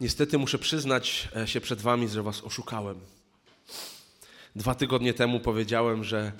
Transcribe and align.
Niestety 0.00 0.38
muszę 0.38 0.58
przyznać 0.58 1.28
e, 1.36 1.46
się 1.46 1.60
przed 1.60 1.80
Wami, 1.80 2.08
że 2.08 2.22
Was 2.22 2.44
oszukałem. 2.44 3.00
Dwa 4.56 4.74
tygodnie 4.74 5.14
temu 5.14 5.40
powiedziałem, 5.40 6.04
że 6.04 6.32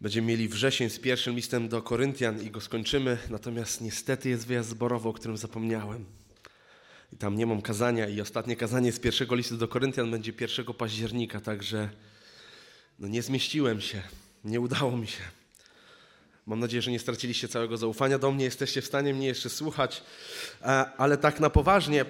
będziemy 0.00 0.26
mieli 0.26 0.48
wrzesień 0.48 0.90
z 0.90 0.98
pierwszym 0.98 1.34
listem 1.34 1.68
do 1.68 1.82
Koryntian 1.82 2.42
i 2.42 2.50
go 2.50 2.60
skończymy, 2.60 3.18
natomiast 3.30 3.80
niestety 3.80 4.28
jest 4.28 4.46
wyjazd 4.46 4.68
zborowy, 4.68 5.08
o 5.08 5.12
którym 5.12 5.36
zapomniałem. 5.36 6.04
I 7.12 7.16
tam 7.16 7.36
nie 7.36 7.46
mam 7.46 7.62
kazania 7.62 8.08
i 8.08 8.20
ostatnie 8.20 8.56
kazanie 8.56 8.92
z 8.92 9.00
pierwszego 9.00 9.34
listu 9.34 9.56
do 9.56 9.68
Koryntian 9.68 10.10
będzie 10.10 10.32
1 10.40 10.66
października, 10.74 11.40
także 11.40 11.88
no 12.98 13.08
nie 13.08 13.22
zmieściłem 13.22 13.80
się, 13.80 14.02
nie 14.44 14.60
udało 14.60 14.96
mi 14.96 15.06
się. 15.06 15.22
Mam 16.46 16.60
nadzieję, 16.60 16.82
że 16.82 16.90
nie 16.90 16.98
straciliście 16.98 17.48
całego 17.48 17.76
zaufania 17.76 18.18
do 18.18 18.32
mnie, 18.32 18.44
jesteście 18.44 18.82
w 18.82 18.86
stanie 18.86 19.14
mnie 19.14 19.26
jeszcze 19.26 19.50
słuchać, 19.50 20.02
e, 20.62 20.66
ale 20.96 21.16
tak 21.16 21.40
na 21.40 21.50
poważnie, 21.50 22.04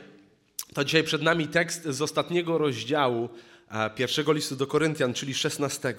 to 0.74 0.84
dzisiaj 0.84 1.04
przed 1.04 1.22
nami 1.22 1.48
tekst 1.48 1.84
z 1.84 2.02
ostatniego 2.02 2.58
rozdziału 2.58 3.28
e, 3.70 3.90
pierwszego 3.90 4.32
listu 4.32 4.56
do 4.56 4.66
Koryntian, 4.66 5.14
czyli 5.14 5.34
16. 5.34 5.94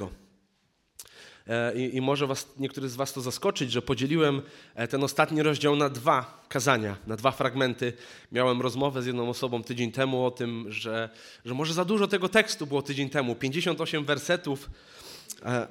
E, 1.48 1.76
I, 1.76 1.96
I, 1.98 2.02
może 2.02 2.28
was, 2.28 2.48
niektórych 2.60 2.90
z 2.90 2.96
Was 2.96 3.14
to 3.14 3.22
zaskoczyć, 3.22 3.72
że 3.72 3.82
podzieliłem 3.82 4.42
ten 4.90 5.04
ostatni 5.04 5.44
rozdział 5.44 5.76
na 5.76 5.90
dwa 5.90 6.46
kazania, 6.50 6.98
na 7.08 7.16
dwa 7.16 7.32
fragmenty. 7.32 7.94
Miałem 8.32 8.62
rozmowę 8.62 9.02
z 9.02 9.06
jedną 9.06 9.30
osobą 9.30 9.64
tydzień 9.64 9.92
temu 9.92 10.26
o 10.26 10.32
tym, 10.32 10.66
że, 10.72 11.10
że 11.46 11.54
może 11.54 11.74
za 11.74 11.86
dużo 11.86 12.08
tego 12.08 12.30
tekstu 12.30 12.68
było 12.68 12.82
tydzień 12.82 13.10
temu 13.10 13.36
58 13.36 14.06
wersetów, 14.06 14.70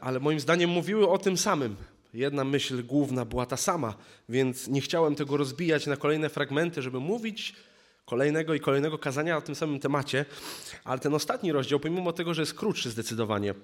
ale 0.01 0.21
moim 0.21 0.41
zdaniem 0.41 0.71
mówiły 0.71 1.09
o 1.09 1.19
tym 1.19 1.37
samym. 1.37 1.77
Jedna 2.15 2.45
myśl 2.45 2.84
główna 2.84 3.24
była 3.24 3.46
ta 3.46 3.57
sama, 3.57 3.95
więc 4.29 4.69
nie 4.69 4.80
chciałem 4.80 5.15
tego 5.15 5.37
rozbijać 5.37 5.87
na 5.87 5.96
kolejne 5.96 6.29
fragmenty, 6.29 6.82
żeby 6.82 7.01
mówić 7.01 7.55
kolejnego 8.05 8.55
i 8.55 8.61
kolejnego 8.61 8.99
kazania 8.99 9.37
o 9.37 9.43
tym 9.43 9.54
samym 9.54 9.80
temacie, 9.80 10.24
ale 10.85 11.01
ten 11.01 11.15
ostatni 11.15 11.52
rozdział, 11.52 11.80
pomimo 11.80 12.13
tego, 12.13 12.35
że 12.35 12.43
jest 12.43 12.54
krótszy 12.54 12.90
zdecydowanie, 12.90 13.54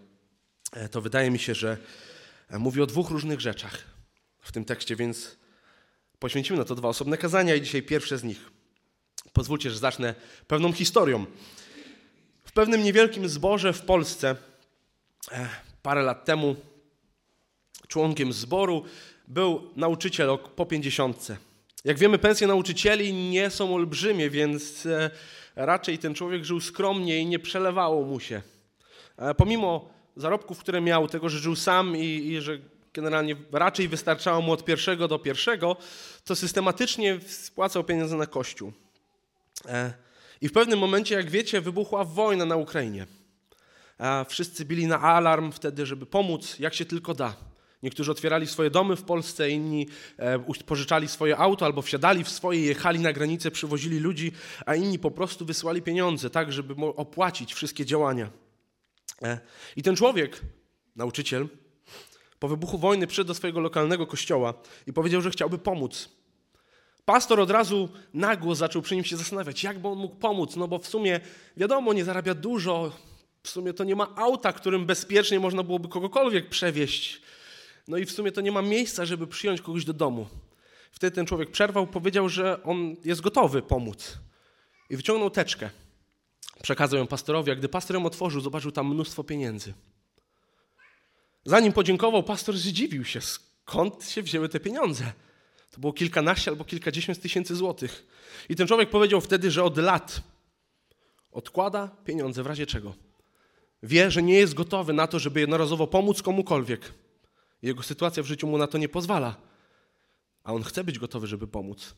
e, 0.73 0.89
to 0.89 1.01
wydaje 1.01 1.31
mi 1.31 1.39
się, 1.39 1.55
że 1.55 1.77
e, 2.49 2.59
mówi 2.59 2.83
o 2.83 2.87
dwóch 2.87 3.11
różnych 3.11 3.41
rzeczach 3.41 3.85
w 4.41 4.53
tym 4.53 4.65
tekście, 4.65 4.97
więc 4.97 5.37
poświęcimy 6.19 6.59
na 6.59 6.65
to 6.65 6.75
dwa 6.75 6.89
osobne 6.89 7.17
kazania 7.19 7.55
i 7.55 7.63
dzisiaj 7.63 7.83
pierwsze 7.83 8.19
z 8.19 8.25
nich. 8.25 8.51
Pozwólcie, 9.33 9.71
że 9.71 9.79
zacznę 9.79 10.15
pewną 10.47 10.73
historią. 10.73 11.27
W 12.45 12.53
pewnym 12.53 12.83
niewielkim 12.83 13.29
zborze 13.29 13.73
w 13.73 13.83
Polsce 13.83 14.37
e, 15.33 15.49
parę 15.83 16.03
lat 16.03 16.25
temu 16.25 16.57
członkiem 17.89 18.33
zboru 18.33 18.85
był 19.29 19.71
nauczyciel 19.77 20.39
po 20.57 20.67
pięćdziesiątce. 20.67 21.37
Jak 21.85 21.99
wiemy, 21.99 22.19
pensje 22.19 22.47
nauczycieli 22.47 23.13
nie 23.13 23.51
są 23.51 23.75
olbrzymie, 23.75 24.31
więc 24.31 24.87
e, 24.87 25.11
raczej 25.57 25.99
ten 25.99 26.15
człowiek 26.15 26.45
żył 26.45 26.61
skromnie 26.61 27.19
i 27.19 27.27
nie 27.27 27.39
przelewało 27.39 28.05
mu 28.05 28.21
się. 28.21 28.43
E, 29.17 29.35
pomimo 29.35 29.89
zarobków, 30.17 30.59
które 30.59 30.81
miał, 30.81 31.09
tego, 31.09 31.29
że 31.29 31.39
żył 31.39 31.57
sam 31.57 31.97
i, 31.97 32.05
i 32.05 32.41
że 32.41 32.59
generalnie 32.95 33.37
raczej 33.53 33.89
wystarczało 33.89 34.43
mu 34.43 34.53
od 34.53 34.65
pierwszego 34.65 35.09
do 35.09 35.19
pierwszego, 35.19 35.77
to 36.25 36.37
systematycznie 36.37 37.21
spłacał 37.27 37.85
pieniądze 37.85 38.17
na 38.17 38.27
kościół. 38.27 38.73
E, 39.67 39.93
I 40.41 40.49
w 40.49 40.53
pewnym 40.53 40.79
momencie, 40.79 41.15
jak 41.15 41.31
wiecie, 41.31 41.61
wybuchła 41.61 42.05
wojna 42.05 42.45
na 42.45 42.57
Ukrainie. 42.57 43.07
Wszyscy 44.29 44.65
bili 44.65 44.87
na 44.87 45.01
alarm 45.01 45.53
wtedy, 45.53 45.87
żeby 45.87 46.07
pomóc, 46.07 46.59
jak 46.59 46.75
się 46.75 46.85
tylko 46.85 47.15
da. 47.15 47.37
Niektórzy 47.83 48.11
otwierali 48.11 48.47
swoje 48.47 48.71
domy 48.71 48.97
w 48.97 49.03
Polsce, 49.03 49.51
inni 49.51 49.87
e, 50.17 50.39
pożyczali 50.67 51.09
swoje 51.09 51.37
auto 51.37 51.67
albo 51.67 51.83
wsiadali 51.83 52.25
w 52.25 52.29
swoje, 52.29 52.61
jechali 52.61 53.01
na 53.01 53.13
granicę, 53.13 53.51
przywozili 53.51 53.99
ludzi, 53.99 54.33
a 54.67 54.75
inni 54.75 54.99
po 54.99 55.11
prostu 55.11 55.45
wysłali 55.45 55.83
pieniądze, 55.83 56.31
tak, 56.31 56.53
żeby 56.53 56.75
opłacić 56.97 57.55
wszystkie 57.55 57.85
działania. 57.85 58.31
E, 59.23 59.41
I 59.77 59.83
ten 59.83 59.97
człowiek, 59.97 60.41
nauczyciel, 60.97 61.49
po 62.39 62.49
wybuchu 62.49 62.79
wojny 62.79 63.07
przyszedł 63.07 63.29
do 63.29 63.35
swojego 63.35 63.61
lokalnego 63.61 64.07
kościoła 64.07 64.55
i 64.87 64.93
powiedział, 64.93 65.21
że 65.21 65.31
chciałby 65.31 65.59
pomóc. 65.59 66.09
Pastor 67.05 67.41
od 67.41 67.51
razu 67.51 67.89
nagło 68.15 68.55
zaczął 68.55 68.83
przy 68.83 68.95
nim 68.95 69.05
się 69.05 69.17
zastanawiać, 69.17 69.65
jak 69.65 69.79
by 69.79 69.89
on 69.89 69.99
mógł 69.99 70.17
pomóc, 70.17 70.57
no 70.57 70.69
bo 70.69 70.79
w 70.79 70.87
sumie 70.87 71.21
wiadomo, 71.57 71.93
nie 71.93 72.05
zarabia 72.05 72.35
dużo, 72.35 72.93
w 73.43 73.49
sumie 73.49 73.73
to 73.73 73.85
nie 73.85 73.97
ma 73.97 74.17
auta, 74.17 74.53
którym 74.53 74.87
bezpiecznie 74.87 75.41
można 75.41 75.63
byłoby 75.63 75.89
kogokolwiek 75.89 76.49
przewieźć. 76.49 77.23
No 77.89 77.97
i 77.97 78.05
w 78.05 78.13
sumie 78.13 78.33
to 78.33 78.41
nie 78.41 78.53
ma 78.53 78.63
miejsca, 78.63 79.05
żeby 79.05 79.27
przyjąć 79.27 79.61
kogoś 79.61 79.85
do 79.85 79.93
domu. 79.93 80.27
Wtedy 80.93 81.15
ten 81.15 81.27
człowiek 81.27 81.51
przerwał, 81.51 81.87
powiedział, 81.87 82.29
że 82.29 82.63
on 82.63 82.97
jest 83.05 83.21
gotowy 83.21 83.63
pomóc. 83.63 84.19
I 84.91 84.97
wyciągnął 84.97 85.31
teczkę. 85.31 85.71
Przekazał 86.63 86.99
ją 86.99 87.07
pastorowi, 87.07 87.51
a 87.51 87.55
gdy 87.55 87.69
pastor 87.69 87.97
ją 87.97 88.07
otworzył, 88.07 88.41
zobaczył 88.41 88.73
tam 88.73 88.89
mnóstwo 88.89 89.25
pieniędzy. 89.25 89.75
Zanim 91.45 91.73
podziękował, 91.73 92.23
pastor 92.23 92.57
zdziwił 92.57 93.05
się, 93.05 93.21
skąd 93.21 94.05
się 94.05 94.23
wzięły 94.23 94.49
te 94.49 94.61
pieniądze. 94.61 95.13
To 95.71 95.81
było 95.81 95.93
kilkanaście 95.93 96.51
albo 96.51 96.65
kilkadziesiąt 96.65 97.21
tysięcy 97.21 97.57
złotych. 97.57 98.07
I 98.49 98.57
ten 98.57 98.67
człowiek 98.67 98.91
powiedział 98.91 99.21
wtedy, 99.21 99.51
że 99.51 99.65
od 99.65 99.77
lat 99.77 100.21
odkłada 101.33 101.97
pieniądze 102.05 102.43
w 102.43 102.47
razie 102.47 102.67
czego. 102.67 102.95
Wie, 103.83 104.11
że 104.11 104.23
nie 104.23 104.35
jest 104.35 104.55
gotowy 104.55 104.93
na 104.93 105.07
to, 105.07 105.19
żeby 105.19 105.41
jednorazowo 105.41 105.87
pomóc 105.87 106.23
komukolwiek 106.23 106.93
jego 107.63 107.83
sytuacja 107.83 108.23
w 108.23 108.27
życiu 108.27 108.47
mu 108.47 108.59
na 108.59 108.67
to 108.67 108.79
nie 108.79 108.89
pozwala. 108.89 109.37
A 110.45 110.53
on 110.53 110.63
chce 110.63 110.85
być 110.85 110.99
gotowy, 110.99 111.27
żeby 111.27 111.47
pomóc. 111.47 111.95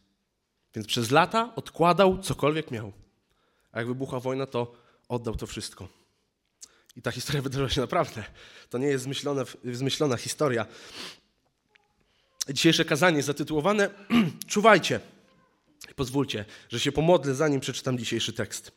Więc 0.75 0.87
przez 0.87 1.11
lata 1.11 1.53
odkładał 1.57 2.19
cokolwiek 2.19 2.71
miał. 2.71 2.93
A 3.73 3.79
jak 3.79 3.89
wybuchła 3.89 4.21
wojna, 4.21 4.47
to 4.47 4.73
oddał 5.09 5.37
to 5.37 5.47
wszystko. 5.47 5.89
I 6.97 7.03
ta 7.03 7.11
historia 7.11 7.43
wydarzyła 7.47 7.69
się 7.69 7.81
naprawdę. 7.81 8.25
To 8.71 8.79
nie 8.79 8.87
jest 8.87 9.05
zmyślona, 9.05 9.45
zmyślona 9.73 10.17
historia. 10.17 10.67
Dzisiejsze 12.49 12.85
kazanie 12.85 13.23
zatytułowane 13.23 13.91
Czuwajcie. 14.47 15.01
Pozwólcie, 15.97 16.45
że 16.69 16.81
się 16.81 16.93
pomodlę, 16.93 17.35
zanim 17.35 17.61
przeczytam 17.61 17.99
dzisiejszy 17.99 18.33
tekst. 18.33 18.73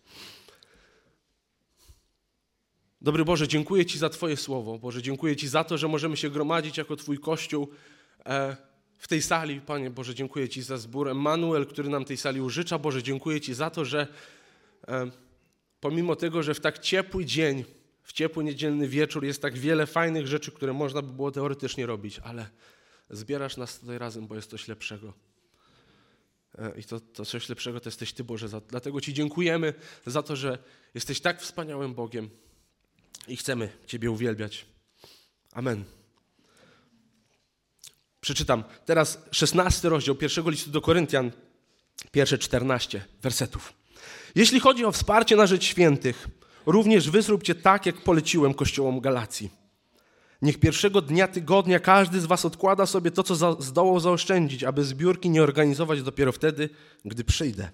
Dobry 3.03 3.25
Boże, 3.25 3.47
dziękuję 3.47 3.85
Ci 3.85 3.97
za 3.97 4.09
Twoje 4.09 4.37
słowo. 4.37 4.79
Boże, 4.79 5.01
dziękuję 5.01 5.35
Ci 5.35 5.47
za 5.47 5.63
to, 5.63 5.77
że 5.77 5.87
możemy 5.87 6.17
się 6.17 6.29
gromadzić 6.29 6.77
jako 6.77 6.95
Twój 6.95 7.19
Kościół 7.19 7.69
e, 8.25 8.57
w 8.97 9.07
tej 9.07 9.21
sali. 9.21 9.61
Panie 9.61 9.89
Boże, 9.89 10.15
dziękuję 10.15 10.49
Ci 10.49 10.61
za 10.61 10.77
zbór 10.77 11.09
Emanuel, 11.09 11.65
który 11.65 11.89
nam 11.89 12.05
tej 12.05 12.17
sali 12.17 12.41
użycza. 12.41 12.79
Boże, 12.79 13.03
dziękuję 13.03 13.41
Ci 13.41 13.53
za 13.53 13.69
to, 13.69 13.85
że 13.85 14.07
e, 14.87 15.11
pomimo 15.79 16.15
tego, 16.15 16.43
że 16.43 16.53
w 16.53 16.59
tak 16.59 16.79
ciepły 16.79 17.25
dzień, 17.25 17.63
w 18.03 18.13
ciepły 18.13 18.43
niedzielny 18.43 18.87
wieczór 18.87 19.25
jest 19.25 19.41
tak 19.41 19.57
wiele 19.57 19.87
fajnych 19.87 20.27
rzeczy, 20.27 20.51
które 20.51 20.73
można 20.73 21.01
by 21.01 21.13
było 21.13 21.31
teoretycznie 21.31 21.85
robić, 21.85 22.19
ale 22.19 22.49
zbierasz 23.09 23.57
nas 23.57 23.79
tutaj 23.79 23.97
razem, 23.97 24.27
bo 24.27 24.35
jest 24.35 24.49
coś 24.49 24.67
lepszego. 24.67 25.13
E, 26.57 26.79
I 26.79 26.83
to, 26.83 26.99
to 26.99 27.25
coś 27.25 27.49
lepszego 27.49 27.79
to 27.79 27.87
jesteś 27.87 28.13
Ty, 28.13 28.23
Boże. 28.23 28.47
Dlatego 28.69 29.01
Ci 29.01 29.13
dziękujemy 29.13 29.73
za 30.05 30.23
to, 30.23 30.35
że 30.35 30.57
jesteś 30.93 31.21
tak 31.21 31.41
wspaniałym 31.41 31.93
Bogiem 31.93 32.29
i 33.27 33.37
chcemy 33.37 33.69
Ciebie 33.87 34.11
uwielbiać. 34.11 34.65
Amen. 35.53 35.83
Przeczytam 38.21 38.63
teraz 38.85 39.19
szesnasty 39.31 39.89
rozdział 39.89 40.15
pierwszego 40.15 40.49
listu 40.49 40.71
do 40.71 40.81
Koryntian, 40.81 41.31
pierwsze 42.11 42.37
czternaście 42.37 43.05
wersetów. 43.21 43.73
Jeśli 44.35 44.59
chodzi 44.59 44.85
o 44.85 44.91
wsparcie 44.91 45.35
na 45.35 45.47
rzecz 45.47 45.63
świętych, 45.63 46.27
również 46.65 47.09
wy 47.09 47.21
zróbcie 47.21 47.55
tak, 47.55 47.85
jak 47.85 48.01
poleciłem 48.01 48.53
kościołom 48.53 48.99
Galacji. 48.99 49.49
Niech 50.41 50.59
pierwszego 50.59 51.01
dnia 51.01 51.27
tygodnia 51.27 51.79
każdy 51.79 52.19
z 52.19 52.25
was 52.25 52.45
odkłada 52.45 52.85
sobie 52.85 53.11
to, 53.11 53.23
co 53.23 53.35
za, 53.35 53.55
zdołał 53.59 53.99
zaoszczędzić, 53.99 54.63
aby 54.63 54.83
zbiórki 54.83 55.29
nie 55.29 55.43
organizować 55.43 56.01
dopiero 56.01 56.31
wtedy, 56.31 56.69
gdy 57.05 57.23
przyjdę. 57.23 57.69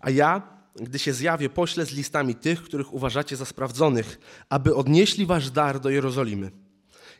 A 0.00 0.10
ja 0.10 0.42
gdy 0.76 0.98
się 0.98 1.12
zjawię, 1.12 1.48
poślę 1.48 1.86
z 1.86 1.92
listami 1.92 2.34
tych, 2.34 2.62
których 2.62 2.94
uważacie 2.94 3.36
za 3.36 3.44
sprawdzonych, 3.44 4.18
aby 4.48 4.74
odnieśli 4.74 5.26
wasz 5.26 5.50
dar 5.50 5.80
do 5.80 5.90
Jerozolimy. 5.90 6.50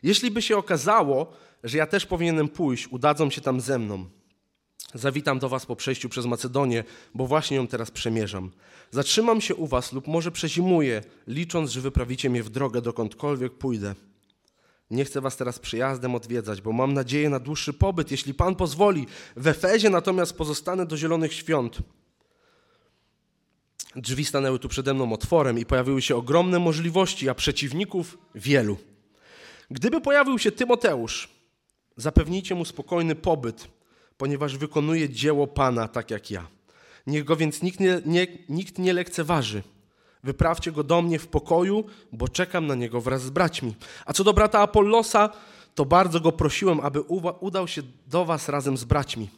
Jeśli 0.03 0.31
by 0.31 0.41
się 0.41 0.57
okazało, 0.57 1.33
że 1.63 1.77
ja 1.77 1.87
też 1.87 2.05
powinienem 2.05 2.49
pójść, 2.49 2.87
udadzą 2.87 3.29
się 3.29 3.41
tam 3.41 3.61
ze 3.61 3.79
mną. 3.79 4.05
Zawitam 4.93 5.39
do 5.39 5.49
was 5.49 5.65
po 5.65 5.75
przejściu 5.75 6.09
przez 6.09 6.25
Macedonię, 6.25 6.83
bo 7.15 7.27
właśnie 7.27 7.57
ją 7.57 7.67
teraz 7.67 7.91
przemierzam. 7.91 8.51
Zatrzymam 8.91 9.41
się 9.41 9.55
u 9.55 9.67
was 9.67 9.93
lub 9.93 10.07
może 10.07 10.31
przezimuję, 10.31 11.01
licząc, 11.27 11.71
że 11.71 11.81
wyprawicie 11.81 12.29
mnie 12.29 12.43
w 12.43 12.49
drogę, 12.49 12.81
dokądkolwiek 12.81 13.53
pójdę. 13.53 13.95
Nie 14.91 15.05
chcę 15.05 15.21
was 15.21 15.37
teraz 15.37 15.59
przyjazdem 15.59 16.15
odwiedzać, 16.15 16.61
bo 16.61 16.71
mam 16.71 16.93
nadzieję 16.93 17.29
na 17.29 17.39
dłuższy 17.39 17.73
pobyt, 17.73 18.11
jeśli 18.11 18.33
Pan 18.33 18.55
pozwoli. 18.55 19.07
W 19.35 19.47
Efezie 19.47 19.89
natomiast 19.89 20.33
pozostanę 20.33 20.85
do 20.85 20.97
zielonych 20.97 21.33
świąt. 21.33 21.77
Drzwi 23.95 24.25
stanęły 24.25 24.59
tu 24.59 24.69
przede 24.69 24.93
mną 24.93 25.13
otworem 25.13 25.59
i 25.59 25.65
pojawiły 25.65 26.01
się 26.01 26.15
ogromne 26.15 26.59
możliwości, 26.59 27.29
a 27.29 27.35
przeciwników 27.35 28.17
wielu. 28.35 28.77
Gdyby 29.71 30.01
pojawił 30.01 30.39
się 30.39 30.51
Tymoteusz, 30.51 31.29
zapewnijcie 31.97 32.55
mu 32.55 32.65
spokojny 32.65 33.15
pobyt, 33.15 33.67
ponieważ 34.17 34.57
wykonuje 34.57 35.09
dzieło 35.09 35.47
Pana 35.47 35.87
tak 35.87 36.11
jak 36.11 36.31
ja. 36.31 36.47
Niech 37.07 37.23
go 37.23 37.35
więc 37.35 37.61
nikt 37.61 37.79
nie, 37.79 38.01
nie, 38.05 38.27
nikt 38.49 38.79
nie 38.79 38.93
lekceważy. 38.93 39.63
Wyprawcie 40.23 40.71
go 40.71 40.83
do 40.83 41.01
mnie 41.01 41.19
w 41.19 41.27
pokoju, 41.27 41.85
bo 42.11 42.27
czekam 42.27 42.67
na 42.67 42.75
niego 42.75 43.01
wraz 43.01 43.21
z 43.21 43.29
braćmi. 43.29 43.75
A 44.05 44.13
co 44.13 44.23
do 44.23 44.33
brata 44.33 44.59
Apollosa, 44.59 45.29
to 45.75 45.85
bardzo 45.85 46.19
go 46.19 46.31
prosiłem, 46.31 46.79
aby 46.79 47.01
udał 47.39 47.67
się 47.67 47.81
do 48.07 48.25
was 48.25 48.49
razem 48.49 48.77
z 48.77 48.83
braćmi. 48.83 49.29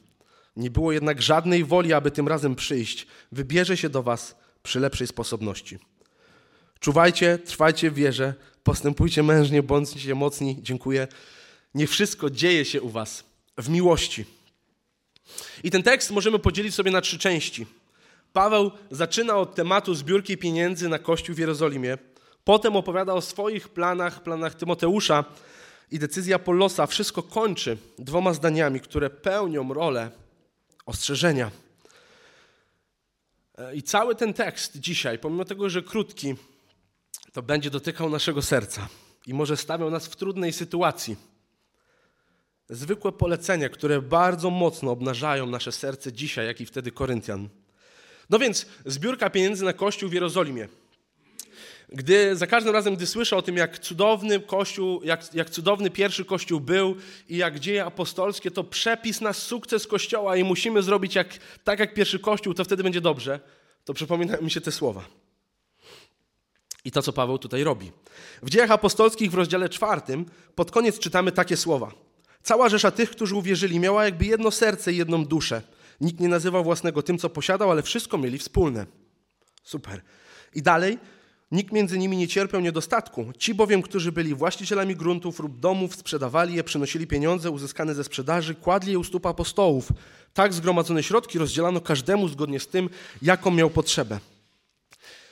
Nie 0.58 0.70
było 0.70 0.92
jednak 0.92 1.22
żadnej 1.22 1.64
woli, 1.64 1.94
aby 1.94 2.12
tym 2.12 2.28
razem 2.28 2.56
przyjść. 2.56 3.08
Wybierze 3.32 3.78
się 3.78 3.90
do 3.90 4.04
was 4.04 4.36
przy 4.64 4.80
lepszej 4.80 5.08
sposobności. 5.08 5.80
Czuwajcie, 6.80 7.40
trwajcie 7.46 7.92
w 7.92 7.94
wierze, 7.94 8.34
postępujcie 8.64 9.24
mężnie, 9.24 9.64
bądźcie 9.64 10.16
mocni. 10.16 10.58
Dziękuję. 10.62 11.08
Nie 11.76 11.88
wszystko 11.88 12.30
dzieje 12.30 12.66
się 12.66 12.82
u 12.82 12.90
was 12.90 13.24
w 13.58 13.70
miłości. 13.70 14.26
I 15.64 15.72
ten 15.72 15.84
tekst 15.84 16.12
możemy 16.12 16.40
podzielić 16.40 16.76
sobie 16.76 16.92
na 16.92 17.02
trzy 17.02 17.20
części. 17.20 17.66
Paweł 18.34 18.72
zaczyna 18.92 19.36
od 19.36 19.56
tematu 19.56 19.96
zbiórki 19.96 20.38
pieniędzy 20.38 20.90
na 20.90 21.00
Kościół 21.00 21.36
w 21.36 21.40
Jerozolimie. 21.40 21.98
Potem 22.44 22.76
opowiada 22.76 23.14
o 23.14 23.22
swoich 23.22 23.70
planach, 23.70 24.24
planach 24.24 24.56
Tymoteusza 24.56 25.26
i 25.92 26.00
decyzja 26.00 26.36
Apollosa. 26.36 26.88
Wszystko 26.88 27.24
kończy 27.24 27.78
dwoma 28.00 28.34
zdaniami, 28.34 28.80
które 28.80 29.10
pełnią 29.10 29.74
rolę 29.74 30.12
ostrzeżenia. 30.88 31.52
I 33.74 33.84
cały 33.84 34.16
ten 34.16 34.34
tekst 34.34 34.80
dzisiaj, 34.80 35.20
pomimo 35.20 35.46
tego, 35.46 35.70
że 35.70 35.82
krótki, 35.82 36.36
to 37.34 37.42
będzie 37.42 37.70
dotykał 37.70 38.10
naszego 38.10 38.42
serca 38.42 38.88
i 39.28 39.34
może 39.34 39.58
stawiał 39.58 39.90
nas 39.90 40.08
w 40.08 40.16
trudnej 40.16 40.54
sytuacji. 40.54 41.16
Zwykłe 42.70 43.12
polecenia, 43.12 43.70
które 43.70 44.02
bardzo 44.02 44.50
mocno 44.50 44.92
obnażają 44.92 45.46
nasze 45.46 45.72
serce 45.72 46.14
dzisiaj, 46.14 46.48
jak 46.48 46.62
i 46.62 46.66
wtedy 46.66 46.92
Koryntian. 46.92 47.50
No 48.30 48.40
więc 48.40 48.66
zbiórka 48.86 49.30
pieniędzy 49.30 49.66
na 49.66 49.74
Kościół 49.74 50.10
w 50.10 50.14
Jerozolimie. 50.14 50.68
Gdy 51.90 52.36
za 52.36 52.48
każdym 52.48 52.74
razem, 52.74 52.96
gdy 52.96 53.08
słyszę 53.08 53.38
o 53.38 53.42
tym, 53.42 53.58
jak 53.58 53.80
cudowny 53.80 54.40
Kościół, 54.40 55.04
jak, 55.04 55.34
jak 55.34 55.50
cudowny 55.50 55.90
pierwszy 55.90 56.26
Kościół 56.26 56.60
był 56.60 56.96
i 57.30 57.38
jak 57.38 57.60
dzieje 57.60 57.86
apostolskie, 57.86 58.52
to 58.52 58.64
przepis 58.64 59.22
na 59.22 59.34
sukces 59.34 59.88
Kościoła 59.88 60.36
i 60.36 60.44
musimy 60.44 60.84
zrobić 60.84 61.16
jak, 61.16 61.28
tak 61.64 61.80
jak 61.80 61.94
pierwszy 61.94 62.20
Kościół, 62.20 62.54
to 62.54 62.64
wtedy 62.64 62.84
będzie 62.84 63.02
dobrze, 63.02 63.40
to 63.86 63.94
przypominają 63.94 64.42
mi 64.42 64.52
się 64.52 64.62
te 64.62 64.72
słowa. 64.72 65.04
I 66.86 66.92
to, 66.92 67.02
co 67.02 67.14
Paweł 67.14 67.38
tutaj 67.38 67.64
robi. 67.64 67.92
W 68.44 68.50
dziejach 68.50 68.72
apostolskich 68.72 69.32
w 69.32 69.34
rozdziale 69.34 69.70
czwartym 69.70 70.26
pod 70.56 70.72
koniec 70.72 71.00
czytamy 71.00 71.32
takie 71.32 71.58
słowa. 71.58 71.92
Cała 72.44 72.70
rzesza 72.70 72.92
tych, 72.92 73.10
którzy 73.10 73.36
uwierzyli, 73.36 73.80
miała 73.80 74.06
jakby 74.06 74.26
jedno 74.26 74.52
serce 74.52 74.94
i 74.94 74.98
jedną 74.98 75.26
duszę. 75.26 75.62
Nikt 76.02 76.20
nie 76.20 76.28
nazywał 76.28 76.64
własnego 76.64 77.04
tym, 77.04 77.18
co 77.18 77.30
posiadał, 77.30 77.72
ale 77.72 77.84
wszystko 77.84 78.18
mieli 78.18 78.38
wspólne. 78.38 78.86
Super. 79.64 80.02
I 80.56 80.62
dalej, 80.62 80.98
nikt 81.52 81.74
między 81.74 81.98
nimi 81.98 82.18
nie 82.18 82.28
cierpiał 82.28 82.62
niedostatku. 82.62 83.34
Ci 83.38 83.54
bowiem, 83.54 83.82
którzy 83.82 84.12
byli 84.12 84.36
właścicielami 84.36 84.96
gruntów 84.96 85.40
lub 85.40 85.60
domów, 85.60 85.96
sprzedawali 85.96 86.56
je, 86.56 86.64
przynosili 86.64 87.08
pieniądze 87.08 87.52
uzyskane 87.52 87.96
ze 87.96 88.04
sprzedaży, 88.04 88.56
kładli 88.56 88.92
je 88.92 89.00
u 89.00 89.04
stóp 89.04 89.26
apostołów. 89.26 89.92
Tak 90.34 90.54
zgromadzone 90.54 91.04
środki 91.04 91.40
rozdzielano 91.40 91.82
każdemu 91.82 92.28
zgodnie 92.28 92.60
z 92.60 92.68
tym, 92.68 92.90
jaką 93.22 93.52
miał 93.52 93.70
potrzebę. 93.70 94.20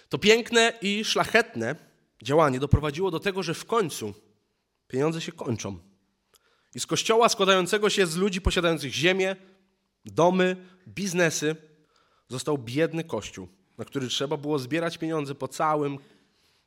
To 0.10 0.18
piękne 0.18 0.74
i 0.82 1.06
szlachetne 1.06 1.76
działanie 2.22 2.60
doprowadziło 2.60 3.12
do 3.12 3.20
tego, 3.20 3.44
że 3.44 3.54
w 3.54 3.66
końcu 3.66 4.14
pieniądze 4.88 5.22
się 5.22 5.32
kończą. 5.32 5.80
I 6.76 6.80
z 6.80 6.86
kościoła 6.86 7.30
składającego 7.30 7.90
się 7.90 8.08
z 8.08 8.16
ludzi 8.16 8.42
posiadających 8.42 8.94
ziemię, 8.94 9.36
domy, 10.06 10.56
biznesy, 10.88 11.56
został 12.30 12.58
biedny 12.58 13.04
kościół, 13.04 13.48
na 13.78 13.86
który 13.86 14.08
trzeba 14.08 14.38
było 14.38 14.60
zbierać 14.60 14.98
pieniądze 14.98 15.36
po 15.36 15.48
całym 15.48 15.98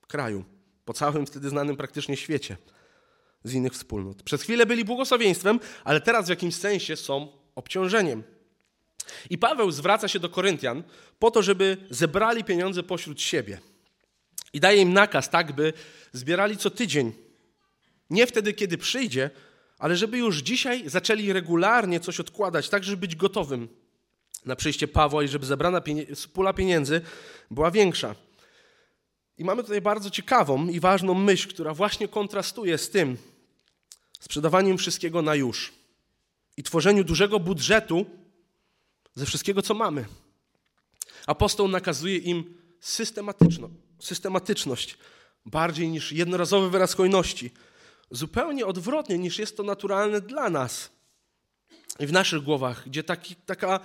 kraju, 0.07 0.45
po 0.85 0.93
całym 0.93 1.27
wtedy 1.27 1.49
znanym 1.49 1.77
praktycznie 1.77 2.17
świecie 2.17 2.57
z 3.45 3.55
innych 3.55 3.73
wspólnot. 3.73 4.23
Przez 4.23 4.43
chwilę 4.43 4.67
byli 4.67 4.85
błogosławieństwem, 4.85 5.61
ale 5.85 6.01
teraz 6.01 6.27
w 6.27 6.31
jakimś 6.31 6.55
sensie 6.55 6.97
są 6.97 7.29
obciążeniem. 7.55 8.23
I 9.31 9.39
Paweł 9.39 9.71
zwraca 9.71 10.09
się 10.09 10.19
do 10.19 10.29
Koryntian 10.29 10.83
po 11.19 11.31
to, 11.31 11.43
żeby 11.43 11.77
zebrali 11.91 12.45
pieniądze 12.45 12.83
pośród 12.83 13.21
siebie. 13.23 13.61
I 14.53 14.61
daje 14.61 14.83
im 14.83 14.93
nakaz, 14.93 15.31
tak 15.31 15.53
by 15.53 15.73
zbierali 16.13 16.57
co 16.57 16.71
tydzień. 16.71 17.13
Nie 18.11 18.27
wtedy, 18.27 18.53
kiedy 18.53 18.79
przyjdzie, 18.79 19.31
ale 19.79 19.97
żeby 19.97 20.19
już 20.19 20.39
dzisiaj 20.39 20.89
zaczęli 20.89 21.33
regularnie 21.33 22.01
coś 22.01 22.21
odkładać, 22.21 22.69
tak 22.69 22.85
żeby 22.85 22.97
być 22.97 23.17
gotowym 23.17 23.69
na 24.45 24.57
przyjście 24.57 24.89
Pawła 24.89 25.23
i 25.23 25.29
żeby 25.29 25.47
zebrana 25.47 25.83
pula 26.33 26.53
pieniędzy 26.53 27.01
była 27.51 27.71
większa. 27.71 28.15
I 29.39 29.45
mamy 29.45 29.63
tutaj 29.63 29.81
bardzo 29.81 30.11
ciekawą 30.11 30.69
i 30.69 30.81
ważną 30.81 31.15
myśl, 31.15 31.49
która 31.49 31.75
właśnie 31.75 32.09
kontrastuje 32.09 32.79
z 32.79 32.91
tym 32.91 33.17
sprzedawaniem 34.21 34.79
wszystkiego 34.79 35.23
na 35.23 35.35
już 35.35 35.73
i 36.57 36.63
tworzeniu 36.63 37.05
dużego 37.05 37.41
budżetu 37.41 38.07
ze 39.15 39.27
wszystkiego, 39.27 39.63
co 39.63 39.75
mamy. 39.75 40.05
Apostoł 41.27 41.69
nakazuje 41.69 42.17
im 42.17 42.55
systematyczno, 42.81 43.71
systematyczność, 44.01 44.99
bardziej 45.47 45.89
niż 45.89 46.13
jednorazowy 46.13 46.71
wyraz 46.71 46.95
hojności– 46.95 47.51
zupełnie 48.11 48.67
odwrotnie 48.67 49.19
niż 49.19 49.39
jest 49.39 49.57
to 49.57 49.63
naturalne 49.63 50.21
dla 50.21 50.51
nas 50.51 50.91
i 51.99 52.07
w 52.07 52.13
naszych 52.13 52.43
głowach, 52.43 52.89
gdzie 52.89 53.05
taki, 53.05 53.37
taka 53.37 53.81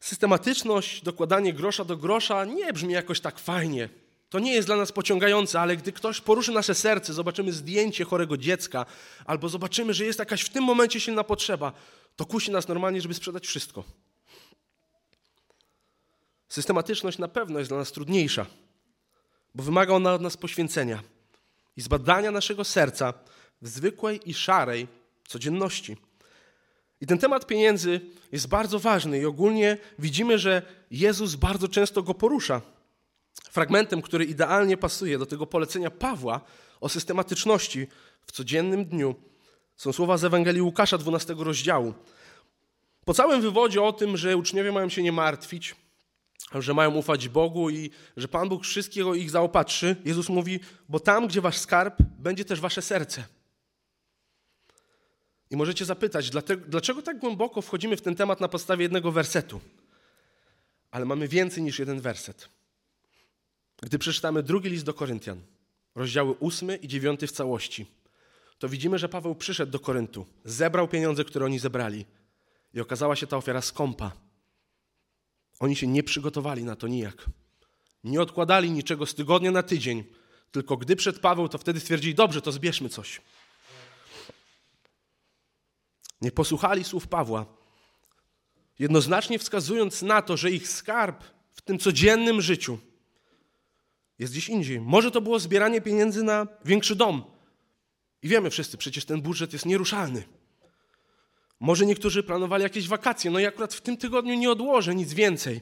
systematyczność, 0.00 1.02
dokładanie 1.02 1.52
grosza 1.52 1.84
do 1.84 1.96
grosza 1.96 2.44
nie 2.44 2.72
brzmi 2.72 2.94
jakoś 2.94 3.20
tak 3.20 3.38
fajnie. 3.38 3.88
To 4.28 4.38
nie 4.38 4.54
jest 4.54 4.68
dla 4.68 4.76
nas 4.76 4.92
pociągające, 4.92 5.60
ale 5.60 5.76
gdy 5.76 5.92
ktoś 5.92 6.20
poruszy 6.20 6.52
nasze 6.52 6.74
serce, 6.74 7.12
zobaczymy 7.14 7.52
zdjęcie 7.52 8.04
chorego 8.04 8.36
dziecka, 8.36 8.86
albo 9.24 9.48
zobaczymy, 9.48 9.94
że 9.94 10.04
jest 10.04 10.18
jakaś 10.18 10.42
w 10.42 10.48
tym 10.48 10.64
momencie 10.64 11.00
silna 11.00 11.24
potrzeba, 11.24 11.72
to 12.16 12.26
kusi 12.26 12.50
nas 12.50 12.68
normalnie, 12.68 13.00
żeby 13.00 13.14
sprzedać 13.14 13.46
wszystko. 13.46 13.84
Systematyczność 16.48 17.18
na 17.18 17.28
pewno 17.28 17.58
jest 17.58 17.70
dla 17.70 17.78
nas 17.78 17.92
trudniejsza, 17.92 18.46
bo 19.54 19.62
wymaga 19.62 19.94
ona 19.94 20.14
od 20.14 20.22
nas 20.22 20.36
poświęcenia 20.36 21.02
i 21.76 21.80
zbadania 21.80 22.30
naszego 22.30 22.64
serca, 22.64 23.14
w 23.62 23.68
zwykłej 23.68 24.30
i 24.30 24.34
szarej 24.34 24.88
codzienności. 25.28 25.96
I 27.00 27.06
ten 27.06 27.18
temat 27.18 27.46
pieniędzy 27.46 28.00
jest 28.32 28.48
bardzo 28.48 28.78
ważny 28.78 29.18
i 29.18 29.24
ogólnie 29.24 29.78
widzimy, 29.98 30.38
że 30.38 30.62
Jezus 30.90 31.34
bardzo 31.34 31.68
często 31.68 32.02
go 32.02 32.14
porusza. 32.14 32.62
Fragmentem, 33.50 34.02
który 34.02 34.24
idealnie 34.24 34.76
pasuje 34.76 35.18
do 35.18 35.26
tego 35.26 35.46
polecenia 35.46 35.90
Pawła 35.90 36.40
o 36.80 36.88
systematyczności 36.88 37.86
w 38.26 38.32
codziennym 38.32 38.84
dniu, 38.84 39.14
są 39.76 39.92
słowa 39.92 40.16
z 40.16 40.24
Ewangelii 40.24 40.62
Łukasza 40.62 40.98
12 40.98 41.34
rozdziału. 41.38 41.94
Po 43.04 43.14
całym 43.14 43.40
wywodzie 43.40 43.82
o 43.82 43.92
tym, 43.92 44.16
że 44.16 44.36
uczniowie 44.36 44.72
mają 44.72 44.88
się 44.88 45.02
nie 45.02 45.12
martwić, 45.12 45.76
że 46.54 46.74
mają 46.74 46.94
ufać 46.94 47.28
Bogu 47.28 47.70
i 47.70 47.90
że 48.16 48.28
Pan 48.28 48.48
Bóg 48.48 48.64
wszystkiego 48.64 49.14
ich 49.14 49.30
zaopatrzy, 49.30 49.96
Jezus 50.04 50.28
mówi, 50.28 50.60
bo 50.88 51.00
tam, 51.00 51.26
gdzie 51.26 51.40
wasz 51.40 51.58
skarb, 51.58 51.94
będzie 52.18 52.44
też 52.44 52.60
wasze 52.60 52.82
serce. 52.82 53.24
I 55.50 55.56
możecie 55.56 55.84
zapytać, 55.84 56.30
dlaczego 56.66 57.02
tak 57.02 57.18
głęboko 57.18 57.62
wchodzimy 57.62 57.96
w 57.96 58.02
ten 58.02 58.14
temat 58.14 58.40
na 58.40 58.48
podstawie 58.48 58.82
jednego 58.82 59.12
wersetu? 59.12 59.60
Ale 60.90 61.04
mamy 61.04 61.28
więcej 61.28 61.62
niż 61.62 61.78
jeden 61.78 62.00
werset. 62.00 62.48
Gdy 63.82 63.98
przeczytamy 63.98 64.42
drugi 64.42 64.70
list 64.70 64.84
do 64.84 64.94
Koryntian, 64.94 65.40
rozdziały 65.94 66.32
ósmy 66.32 66.76
i 66.76 66.88
dziewiąty 66.88 67.26
w 67.26 67.32
całości, 67.32 67.86
to 68.58 68.68
widzimy, 68.68 68.98
że 68.98 69.08
Paweł 69.08 69.34
przyszedł 69.34 69.72
do 69.72 69.80
Koryntu, 69.80 70.26
zebrał 70.44 70.88
pieniądze, 70.88 71.24
które 71.24 71.44
oni 71.44 71.58
zebrali 71.58 72.04
i 72.74 72.80
okazała 72.80 73.16
się 73.16 73.26
ta 73.26 73.36
ofiara 73.36 73.60
skąpa. 73.60 74.12
Oni 75.60 75.76
się 75.76 75.86
nie 75.86 76.02
przygotowali 76.02 76.64
na 76.64 76.76
to 76.76 76.88
nijak. 76.88 77.26
Nie 78.04 78.22
odkładali 78.22 78.70
niczego 78.70 79.06
z 79.06 79.14
tygodnia 79.14 79.50
na 79.50 79.62
tydzień, 79.62 80.04
tylko 80.50 80.76
gdy 80.76 80.96
przed 80.96 81.18
Paweł, 81.18 81.48
to 81.48 81.58
wtedy 81.58 81.80
stwierdzili, 81.80 82.14
dobrze, 82.14 82.42
to 82.42 82.52
zbierzmy 82.52 82.88
coś. 82.88 83.20
Nie 86.20 86.32
posłuchali 86.32 86.84
słów 86.84 87.08
Pawła, 87.08 87.46
jednoznacznie 88.78 89.38
wskazując 89.38 90.02
na 90.02 90.22
to, 90.22 90.36
że 90.36 90.50
ich 90.50 90.68
skarb 90.68 91.24
w 91.52 91.62
tym 91.62 91.78
codziennym 91.78 92.40
życiu 92.40 92.78
jest 94.18 94.32
gdzieś 94.32 94.48
indziej. 94.48 94.80
Może 94.80 95.10
to 95.10 95.20
było 95.20 95.38
zbieranie 95.38 95.80
pieniędzy 95.80 96.22
na 96.22 96.46
większy 96.64 96.96
dom. 96.96 97.24
I 98.22 98.28
wiemy 98.28 98.50
wszyscy, 98.50 98.78
przecież 98.78 99.04
ten 99.04 99.22
budżet 99.22 99.52
jest 99.52 99.66
nieruszalny. 99.66 100.24
Może 101.60 101.86
niektórzy 101.86 102.22
planowali 102.22 102.62
jakieś 102.62 102.88
wakacje, 102.88 103.30
no 103.30 103.38
i 103.38 103.46
akurat 103.46 103.74
w 103.74 103.80
tym 103.80 103.96
tygodniu 103.96 104.34
nie 104.34 104.50
odłożę 104.50 104.94
nic 104.94 105.12
więcej. 105.12 105.60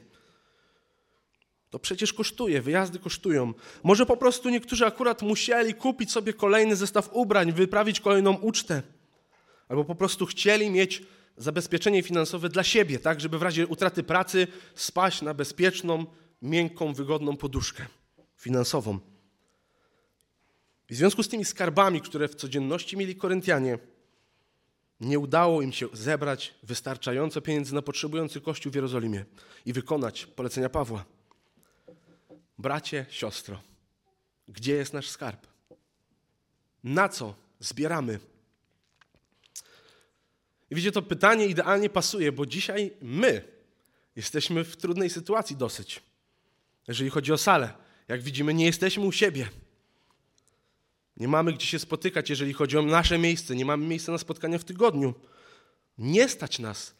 To 1.69 1.79
przecież 1.79 2.13
kosztuje, 2.13 2.61
wyjazdy 2.61 2.99
kosztują. 2.99 3.53
Może 3.83 4.05
po 4.05 4.17
prostu 4.17 4.49
niektórzy 4.49 4.85
akurat 4.85 5.21
musieli 5.21 5.73
kupić 5.73 6.11
sobie 6.11 6.33
kolejny 6.33 6.75
zestaw 6.75 7.09
ubrań, 7.13 7.51
wyprawić 7.51 7.99
kolejną 7.99 8.33
ucztę. 8.33 8.83
Albo 9.69 9.85
po 9.85 9.95
prostu 9.95 10.25
chcieli 10.25 10.69
mieć 10.69 11.03
zabezpieczenie 11.37 12.03
finansowe 12.03 12.49
dla 12.49 12.63
siebie, 12.63 12.99
tak, 12.99 13.21
żeby 13.21 13.39
w 13.39 13.41
razie 13.41 13.67
utraty 13.67 14.03
pracy 14.03 14.47
spaść 14.75 15.21
na 15.21 15.33
bezpieczną, 15.33 16.05
miękką, 16.41 16.93
wygodną 16.93 17.37
poduszkę 17.37 17.85
finansową. 18.37 18.99
W 20.89 20.95
związku 20.95 21.23
z 21.23 21.27
tymi 21.27 21.45
skarbami, 21.45 22.01
które 22.01 22.27
w 22.27 22.35
codzienności 22.35 22.97
mieli 22.97 23.15
Koryntianie, 23.15 23.79
nie 24.99 25.19
udało 25.19 25.61
im 25.61 25.71
się 25.71 25.87
zebrać 25.93 26.53
wystarczająco 26.63 27.41
pieniędzy 27.41 27.75
na 27.75 27.81
potrzebujący 27.81 28.41
kościół 28.41 28.71
w 28.71 28.75
Jerozolimie 28.75 29.25
i 29.65 29.73
wykonać 29.73 30.25
polecenia 30.25 30.69
Pawła. 30.69 31.05
Bracie, 32.57 33.05
siostro, 33.09 33.61
gdzie 34.47 34.73
jest 34.73 34.93
nasz 34.93 35.09
skarb? 35.09 35.47
Na 36.83 37.09
co 37.09 37.35
zbieramy? 37.59 38.19
I 40.71 40.75
widzicie, 40.75 40.91
to 40.91 41.01
pytanie 41.01 41.45
idealnie 41.45 41.89
pasuje, 41.89 42.31
bo 42.31 42.45
dzisiaj 42.45 42.91
my 43.01 43.41
jesteśmy 44.15 44.63
w 44.63 44.77
trudnej 44.77 45.09
sytuacji 45.09 45.55
dosyć, 45.55 46.01
jeżeli 46.87 47.09
chodzi 47.09 47.33
o 47.33 47.37
salę. 47.37 47.73
Jak 48.07 48.21
widzimy, 48.21 48.53
nie 48.53 48.65
jesteśmy 48.65 49.05
u 49.05 49.11
siebie. 49.11 49.49
Nie 51.17 51.27
mamy 51.27 51.53
gdzie 51.53 51.67
się 51.67 51.79
spotykać, 51.79 52.29
jeżeli 52.29 52.53
chodzi 52.53 52.77
o 52.77 52.81
nasze 52.81 53.17
miejsce. 53.17 53.55
Nie 53.55 53.65
mamy 53.65 53.85
miejsca 53.85 54.11
na 54.11 54.17
spotkania 54.17 54.57
w 54.57 54.63
tygodniu. 54.63 55.13
Nie 55.97 56.29
stać 56.29 56.59
nas 56.59 56.95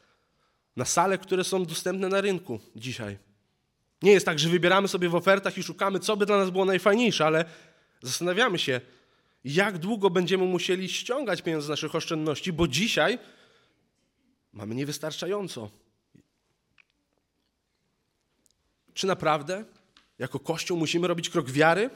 na 0.76 0.86
sale, 0.86 1.18
które 1.18 1.44
są 1.44 1.66
dostępne 1.66 2.10
na 2.10 2.22
rynku 2.22 2.60
dzisiaj. 2.76 3.18
Nie 4.02 4.12
jest 4.12 4.26
tak, 4.26 4.40
że 4.40 4.50
wybieramy 4.50 4.88
sobie 4.88 5.10
w 5.10 5.16
ofertach 5.16 5.58
i 5.58 5.64
szukamy, 5.64 6.00
co 6.00 6.18
by 6.18 6.26
dla 6.26 6.38
nas 6.38 6.50
było 6.50 6.66
najfajniejsze, 6.66 7.26
ale 7.26 7.46
zastanawiamy 8.02 8.60
się, 8.60 8.82
jak 9.44 9.78
długo 9.78 10.10
będziemy 10.10 10.46
musieli 10.46 10.90
ściągać 10.90 11.42
pieniądze 11.42 11.66
z 11.66 11.70
naszych 11.70 11.96
oszczędności, 11.96 12.54
bo 12.54 12.68
dzisiaj 12.68 13.20
mamy 14.58 14.76
niewystarczająco. 14.76 15.70
Czy 18.94 19.08
naprawdę 19.08 19.66
jako 20.20 20.40
Kościół 20.40 20.78
musimy 20.78 21.08
robić 21.08 21.30
krok 21.30 21.52
wiary? 21.52 21.90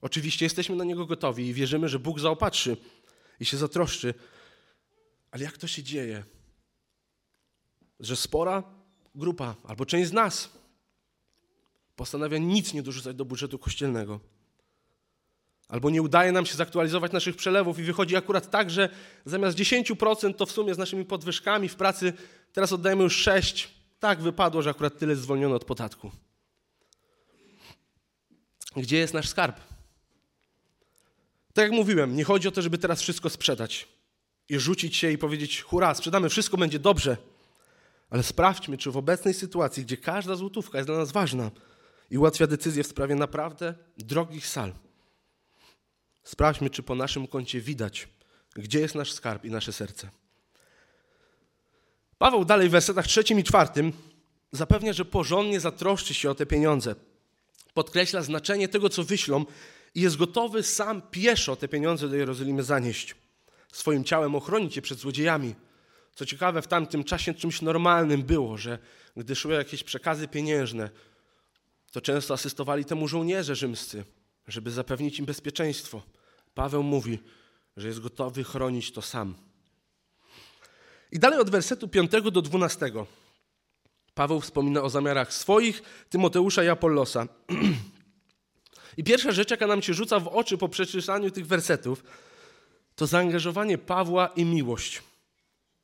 Oczywiście 0.00 0.46
jesteśmy 0.46 0.76
na 0.76 0.84
niego 0.84 1.06
gotowi 1.06 1.46
i 1.46 1.54
wierzymy, 1.54 1.88
że 1.88 1.98
Bóg 1.98 2.20
zaopatrzy 2.20 2.76
i 3.40 3.44
się 3.44 3.56
zatroszczy. 3.56 4.14
Ale 5.30 5.44
jak 5.44 5.58
to 5.58 5.66
się 5.66 5.82
dzieje? 5.82 6.24
Że 8.00 8.16
spora 8.16 8.62
grupa 9.14 9.56
albo 9.64 9.86
część 9.86 10.08
z 10.08 10.12
nas 10.12 10.50
postanawia 11.96 12.38
nic 12.38 12.74
nie 12.74 12.82
dorzucać 12.82 13.16
do 13.16 13.24
budżetu 13.24 13.58
kościelnego. 13.58 14.20
Albo 15.70 15.90
nie 15.90 16.02
udaje 16.02 16.32
nam 16.32 16.46
się 16.46 16.56
zaktualizować 16.56 17.12
naszych 17.12 17.36
przelewów 17.36 17.78
i 17.78 17.82
wychodzi 17.82 18.16
akurat 18.16 18.50
tak, 18.50 18.70
że 18.70 18.88
zamiast 19.24 19.58
10% 19.58 20.34
to 20.34 20.46
w 20.46 20.52
sumie 20.52 20.74
z 20.74 20.78
naszymi 20.78 21.04
podwyżkami 21.04 21.68
w 21.68 21.76
pracy 21.76 22.12
teraz 22.52 22.72
oddajemy 22.72 23.02
już 23.02 23.26
6%. 23.26 23.66
Tak 24.00 24.20
wypadło, 24.20 24.62
że 24.62 24.70
akurat 24.70 24.98
tyle 24.98 25.16
zwolniono 25.16 25.56
od 25.56 25.64
podatku. 25.64 26.10
Gdzie 28.76 28.96
jest 28.96 29.14
nasz 29.14 29.28
skarb? 29.28 29.60
Tak 31.52 31.62
jak 31.62 31.72
mówiłem, 31.72 32.16
nie 32.16 32.24
chodzi 32.24 32.48
o 32.48 32.50
to, 32.50 32.62
żeby 32.62 32.78
teraz 32.78 33.02
wszystko 33.02 33.30
sprzedać 33.30 33.88
i 34.48 34.58
rzucić 34.58 34.96
się 34.96 35.10
i 35.10 35.18
powiedzieć: 35.18 35.62
hurra, 35.62 35.94
sprzedamy, 35.94 36.28
wszystko 36.28 36.56
będzie 36.56 36.78
dobrze. 36.78 37.16
Ale 38.10 38.22
sprawdźmy, 38.22 38.78
czy 38.78 38.90
w 38.90 38.96
obecnej 38.96 39.34
sytuacji, 39.34 39.84
gdzie 39.84 39.96
każda 39.96 40.36
złotówka 40.36 40.78
jest 40.78 40.88
dla 40.88 40.98
nas 40.98 41.12
ważna 41.12 41.50
i 42.10 42.18
ułatwia 42.18 42.46
decyzję 42.46 42.84
w 42.84 42.86
sprawie 42.86 43.14
naprawdę 43.14 43.74
drogich 43.98 44.46
sal, 44.46 44.72
sprawdźmy, 46.22 46.70
czy 46.70 46.82
po 46.82 46.94
naszym 46.94 47.26
koncie 47.26 47.60
widać, 47.60 48.08
gdzie 48.54 48.80
jest 48.80 48.94
nasz 48.94 49.12
skarb 49.12 49.44
i 49.44 49.50
nasze 49.50 49.72
serce. 49.72 50.10
Paweł 52.18 52.44
dalej 52.44 52.68
w 52.68 52.72
wersetach 52.72 53.06
trzecim 53.06 53.38
i 53.38 53.44
czwartym 53.44 53.92
zapewnia, 54.52 54.92
że 54.92 55.04
porządnie 55.04 55.60
zatroszczy 55.60 56.14
się 56.14 56.30
o 56.30 56.34
te 56.34 56.46
pieniądze. 56.46 56.94
Podkreśla 57.74 58.22
znaczenie 58.22 58.68
tego, 58.68 58.88
co 58.88 59.04
wyślą 59.04 59.44
i 59.94 60.00
jest 60.00 60.16
gotowy 60.16 60.62
sam 60.62 61.02
pieszo 61.02 61.56
te 61.56 61.68
pieniądze 61.68 62.08
do 62.08 62.16
Jerozolimy 62.16 62.62
zanieść. 62.62 63.14
Swoim 63.72 64.04
ciałem 64.04 64.34
ochronić 64.34 64.76
je 64.76 64.82
przed 64.82 64.98
złodziejami. 64.98 65.54
Co 66.14 66.26
ciekawe, 66.26 66.62
w 66.62 66.66
tamtym 66.66 67.04
czasie 67.04 67.34
czymś 67.34 67.62
normalnym 67.62 68.22
było, 68.22 68.56
że 68.58 68.78
gdy 69.16 69.36
szły 69.36 69.54
jakieś 69.54 69.84
przekazy 69.84 70.28
pieniężne, 70.28 70.90
to 71.92 72.00
często 72.00 72.34
asystowali 72.34 72.84
temu 72.84 73.08
żołnierze 73.08 73.56
rzymscy, 73.56 74.04
żeby 74.48 74.70
zapewnić 74.70 75.18
im 75.18 75.26
bezpieczeństwo. 75.26 76.02
Paweł 76.54 76.82
mówi, 76.82 77.18
że 77.76 77.88
jest 77.88 78.00
gotowy 78.00 78.44
chronić 78.44 78.92
to 78.92 79.02
sam. 79.02 79.34
I 81.12 81.18
dalej 81.18 81.40
od 81.40 81.50
wersetu 81.50 81.88
5 81.88 82.10
do 82.32 82.42
12. 82.42 82.92
Paweł 84.14 84.40
wspomina 84.40 84.82
o 84.82 84.90
zamiarach 84.90 85.32
swoich, 85.32 85.82
Tymoteusza 86.10 86.64
i 86.64 86.68
Apollosa. 86.68 87.28
I 88.96 89.04
pierwsza 89.04 89.32
rzecz, 89.32 89.50
jaka 89.50 89.66
nam 89.66 89.82
się 89.82 89.94
rzuca 89.94 90.20
w 90.20 90.28
oczy 90.28 90.58
po 90.58 90.68
przeczytaniu 90.68 91.30
tych 91.30 91.46
wersetów, 91.46 92.04
to 92.94 93.06
zaangażowanie 93.06 93.78
Pawła 93.78 94.26
i 94.26 94.44
miłość, 94.44 95.02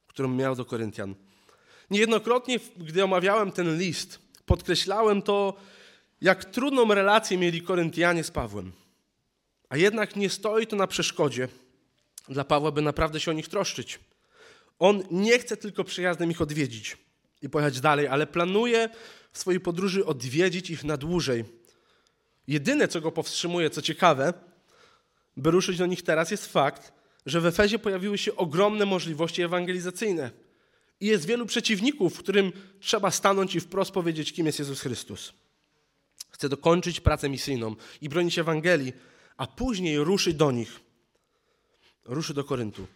którą 0.06 0.28
miał 0.28 0.56
do 0.56 0.64
Koryntian. 0.64 1.14
Niejednokrotnie, 1.90 2.60
gdy 2.76 3.04
omawiałem 3.04 3.52
ten 3.52 3.78
list, 3.78 4.18
podkreślałem 4.46 5.22
to, 5.22 5.56
jak 6.20 6.44
trudną 6.44 6.94
relację 6.94 7.38
mieli 7.38 7.62
Koryntianie 7.62 8.24
z 8.24 8.30
Pawłem. 8.30 8.72
A 9.68 9.76
jednak 9.76 10.16
nie 10.16 10.30
stoi 10.30 10.66
to 10.66 10.76
na 10.76 10.86
przeszkodzie 10.86 11.48
dla 12.28 12.44
Pawła, 12.44 12.70
by 12.70 12.82
naprawdę 12.82 13.20
się 13.20 13.30
o 13.30 13.34
nich 13.34 13.48
troszczyć. 13.48 14.00
On 14.78 15.02
nie 15.10 15.38
chce 15.38 15.56
tylko 15.56 15.84
przyjazdem 15.84 16.30
ich 16.30 16.40
odwiedzić 16.40 16.96
i 17.42 17.48
pojechać 17.48 17.80
dalej, 17.80 18.06
ale 18.06 18.26
planuje 18.26 18.88
w 19.32 19.38
swojej 19.38 19.60
podróży 19.60 20.06
odwiedzić 20.06 20.70
ich 20.70 20.84
na 20.84 20.96
dłużej, 20.96 21.44
Jedyne, 22.46 22.88
co 22.88 23.00
go 23.00 23.12
powstrzymuje, 23.12 23.70
co 23.70 23.82
ciekawe, 23.82 24.34
by 25.36 25.50
ruszyć 25.50 25.78
do 25.78 25.86
nich 25.86 26.02
teraz, 26.02 26.30
jest 26.30 26.52
fakt, 26.52 26.92
że 27.26 27.40
w 27.40 27.46
Efezie 27.46 27.78
pojawiły 27.78 28.18
się 28.18 28.36
ogromne 28.36 28.86
możliwości 28.86 29.42
ewangelizacyjne. 29.42 30.30
I 31.00 31.06
jest 31.06 31.26
wielu 31.26 31.46
przeciwników, 31.46 32.18
którym 32.18 32.52
trzeba 32.80 33.10
stanąć 33.10 33.54
i 33.54 33.60
wprost 33.60 33.90
powiedzieć, 33.90 34.32
kim 34.32 34.46
jest 34.46 34.58
Jezus 34.58 34.80
Chrystus. 34.80 35.32
Chce 36.36 36.48
dokończyć 36.48 37.00
pracę 37.00 37.28
misyjną 37.28 37.76
i 38.00 38.08
bronić 38.08 38.38
Ewangelii, 38.38 38.92
a 39.36 39.46
później 39.46 39.98
ruszy 39.98 40.32
do 40.32 40.50
nich. 40.50 40.80
Ruszy 42.04 42.34
do 42.34 42.44
Koryntu. 42.44 42.86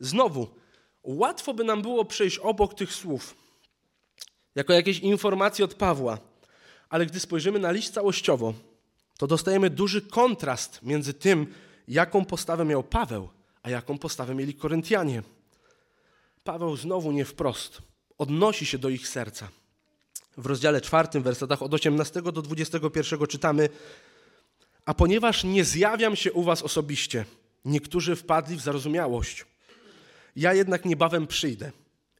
Znowu, 0.00 0.48
łatwo 1.02 1.54
by 1.54 1.64
nam 1.64 1.82
było 1.82 2.04
przejść 2.04 2.38
obok 2.38 2.74
tych 2.74 2.92
słów, 2.92 3.34
jako 4.54 4.72
jakieś 4.72 4.98
informacje 4.98 5.64
od 5.64 5.74
Pawła, 5.74 6.18
ale 6.88 7.06
gdy 7.06 7.20
spojrzymy 7.20 7.58
na 7.58 7.70
list 7.70 7.94
całościowo, 7.94 8.54
to 9.18 9.26
dostajemy 9.26 9.70
duży 9.70 10.02
kontrast 10.02 10.82
między 10.82 11.14
tym, 11.14 11.54
jaką 11.88 12.24
postawę 12.24 12.64
miał 12.64 12.82
Paweł, 12.82 13.28
a 13.62 13.70
jaką 13.70 13.98
postawę 13.98 14.34
mieli 14.34 14.54
Koryntianie. 14.54 15.22
Paweł 16.44 16.76
znowu 16.76 17.12
nie 17.12 17.24
wprost 17.24 17.82
odnosi 18.18 18.66
się 18.66 18.78
do 18.78 18.88
ich 18.88 19.08
serca. 19.08 19.48
W 20.40 20.46
rozdziale 20.46 20.80
czwartym, 20.80 21.22
wersetach 21.22 21.62
od 21.62 21.74
18 21.74 22.22
do 22.22 22.42
21 22.42 23.26
czytamy: 23.26 23.68
A 24.84 24.94
ponieważ 24.94 25.44
nie 25.44 25.64
zjawiam 25.64 26.16
się 26.16 26.32
u 26.32 26.42
was 26.42 26.62
osobiście, 26.62 27.24
niektórzy 27.64 28.16
wpadli 28.16 28.56
w 28.56 28.60
zarozumiałość. 28.60 29.46
Ja 30.36 30.54
jednak 30.54 30.84
niebawem 30.84 31.26
przyjdę, 31.26 31.72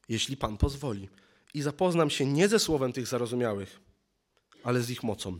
jeśli 0.09 0.37
Pan 0.37 0.57
pozwoli, 0.57 1.09
i 1.53 1.61
zapoznam 1.61 2.09
się 2.09 2.25
nie 2.25 2.47
ze 2.47 2.59
słowem 2.59 2.93
tych 2.93 3.07
zarozumiałych, 3.07 3.79
ale 4.63 4.81
z 4.81 4.89
ich 4.89 5.03
mocą 5.03 5.39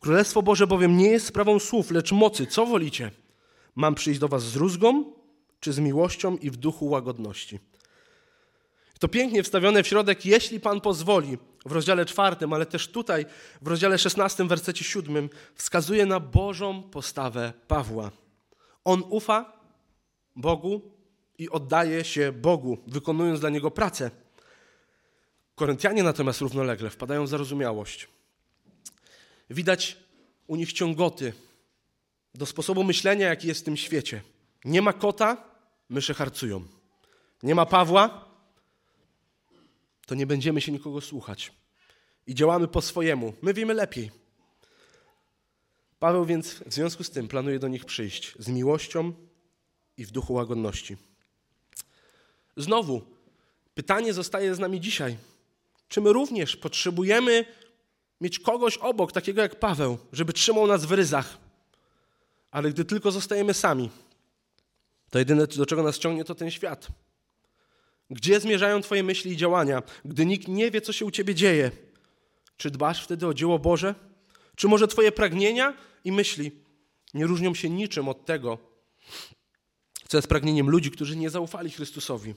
Królestwo 0.00 0.42
Boże 0.42 0.66
bowiem 0.66 0.96
nie 0.96 1.10
jest 1.10 1.26
sprawą 1.26 1.58
słów, 1.58 1.90
lecz 1.90 2.12
mocy. 2.12 2.46
Co 2.46 2.66
wolicie? 2.66 3.10
Mam 3.74 3.94
przyjść 3.94 4.20
do 4.20 4.28
was 4.28 4.42
z 4.42 4.56
rózgą, 4.56 5.12
czy 5.60 5.72
z 5.72 5.78
miłością 5.78 6.36
i 6.36 6.50
w 6.50 6.56
duchu 6.56 6.86
łagodności? 6.86 7.58
To 9.02 9.08
pięknie 9.08 9.42
wstawione 9.42 9.82
w 9.82 9.86
środek, 9.86 10.26
jeśli 10.26 10.60
Pan 10.60 10.80
pozwoli, 10.80 11.38
w 11.66 11.72
rozdziale 11.72 12.06
czwartym, 12.06 12.52
ale 12.52 12.66
też 12.66 12.88
tutaj, 12.88 13.26
w 13.62 13.66
rozdziale 13.66 13.98
szesnastym, 13.98 14.48
wersecie 14.48 14.84
siódmym, 14.84 15.30
wskazuje 15.54 16.06
na 16.06 16.20
Bożą 16.20 16.82
postawę 16.82 17.52
Pawła. 17.68 18.10
On 18.84 19.02
ufa 19.10 19.52
Bogu 20.36 20.82
i 21.38 21.50
oddaje 21.50 22.04
się 22.04 22.32
Bogu, 22.32 22.78
wykonując 22.86 23.40
dla 23.40 23.50
Niego 23.50 23.70
pracę. 23.70 24.10
Koryntianie 25.54 26.02
natomiast 26.02 26.40
równolegle 26.40 26.90
wpadają 26.90 27.24
w 27.24 27.28
zarozumiałość. 27.28 28.08
Widać 29.50 29.96
u 30.46 30.56
nich 30.56 30.72
ciągoty 30.72 31.32
do 32.34 32.46
sposobu 32.46 32.84
myślenia, 32.84 33.28
jaki 33.28 33.48
jest 33.48 33.60
w 33.60 33.64
tym 33.64 33.76
świecie. 33.76 34.22
Nie 34.64 34.82
ma 34.82 34.92
kota, 34.92 35.36
myszy 35.88 36.14
harcują. 36.14 36.64
Nie 37.42 37.54
ma 37.54 37.66
Pawła, 37.66 38.31
to 40.06 40.14
nie 40.14 40.26
będziemy 40.26 40.60
się 40.60 40.72
nikogo 40.72 41.00
słuchać. 41.00 41.52
I 42.26 42.34
działamy 42.34 42.68
po 42.68 42.82
swojemu. 42.82 43.34
My 43.42 43.54
wiemy 43.54 43.74
lepiej. 43.74 44.10
Paweł 45.98 46.24
więc 46.24 46.54
w 46.54 46.72
związku 46.72 47.04
z 47.04 47.10
tym 47.10 47.28
planuje 47.28 47.58
do 47.58 47.68
nich 47.68 47.84
przyjść 47.84 48.34
z 48.38 48.48
miłością 48.48 49.12
i 49.96 50.04
w 50.04 50.10
duchu 50.10 50.34
łagodności. 50.34 50.96
Znowu, 52.56 53.02
Pytanie 53.74 54.12
zostaje 54.12 54.54
z 54.54 54.58
nami 54.58 54.80
dzisiaj. 54.80 55.16
Czy 55.88 56.00
my 56.00 56.12
również 56.12 56.56
potrzebujemy 56.56 57.44
mieć 58.20 58.38
kogoś 58.38 58.76
obok, 58.76 59.12
takiego 59.12 59.42
jak 59.42 59.60
Paweł, 59.60 59.98
żeby 60.12 60.32
trzymał 60.32 60.66
nas 60.66 60.84
w 60.84 60.92
ryzach? 60.92 61.38
Ale 62.50 62.70
gdy 62.70 62.84
tylko 62.84 63.10
zostajemy 63.10 63.54
sami, 63.54 63.90
to 65.10 65.18
jedyne, 65.18 65.46
do 65.46 65.66
czego 65.66 65.82
nas 65.82 65.98
ciągnie, 65.98 66.24
to 66.24 66.34
ten 66.34 66.50
świat. 66.50 66.88
Gdzie 68.10 68.40
zmierzają 68.40 68.80
Twoje 68.80 69.02
myśli 69.02 69.32
i 69.32 69.36
działania, 69.36 69.82
gdy 70.04 70.26
nikt 70.26 70.48
nie 70.48 70.70
wie, 70.70 70.80
co 70.80 70.92
się 70.92 71.04
u 71.04 71.10
Ciebie 71.10 71.34
dzieje? 71.34 71.70
Czy 72.56 72.70
dbasz 72.70 73.04
wtedy 73.04 73.26
o 73.26 73.34
dzieło 73.34 73.58
Boże? 73.58 73.94
Czy 74.56 74.68
może 74.68 74.88
Twoje 74.88 75.12
pragnienia 75.12 75.76
i 76.04 76.12
myśli 76.12 76.50
nie 77.14 77.26
różnią 77.26 77.54
się 77.54 77.70
niczym 77.70 78.08
od 78.08 78.24
tego, 78.26 78.58
co 80.08 80.18
jest 80.18 80.28
pragnieniem 80.28 80.70
ludzi, 80.70 80.90
którzy 80.90 81.16
nie 81.16 81.30
zaufali 81.30 81.70
Chrystusowi? 81.70 82.34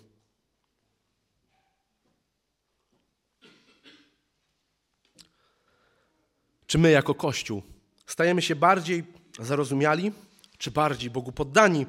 Czy 6.67 6.77
my 6.77 6.91
jako 6.91 7.15
Kościół 7.15 7.63
stajemy 8.05 8.41
się 8.41 8.55
bardziej 8.55 9.03
zarozumiali, 9.39 10.11
czy 10.57 10.71
bardziej 10.71 11.09
Bogu 11.09 11.31
poddani? 11.31 11.85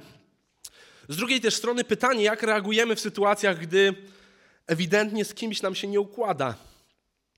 Z 1.08 1.16
drugiej 1.16 1.40
też 1.40 1.54
strony 1.54 1.84
pytanie, 1.84 2.24
jak 2.24 2.42
reagujemy 2.42 2.96
w 2.96 3.00
sytuacjach, 3.00 3.58
gdy 3.58 3.94
ewidentnie 4.66 5.24
z 5.24 5.34
kimś 5.34 5.62
nam 5.62 5.74
się 5.74 5.88
nie 5.88 6.00
układa, 6.00 6.54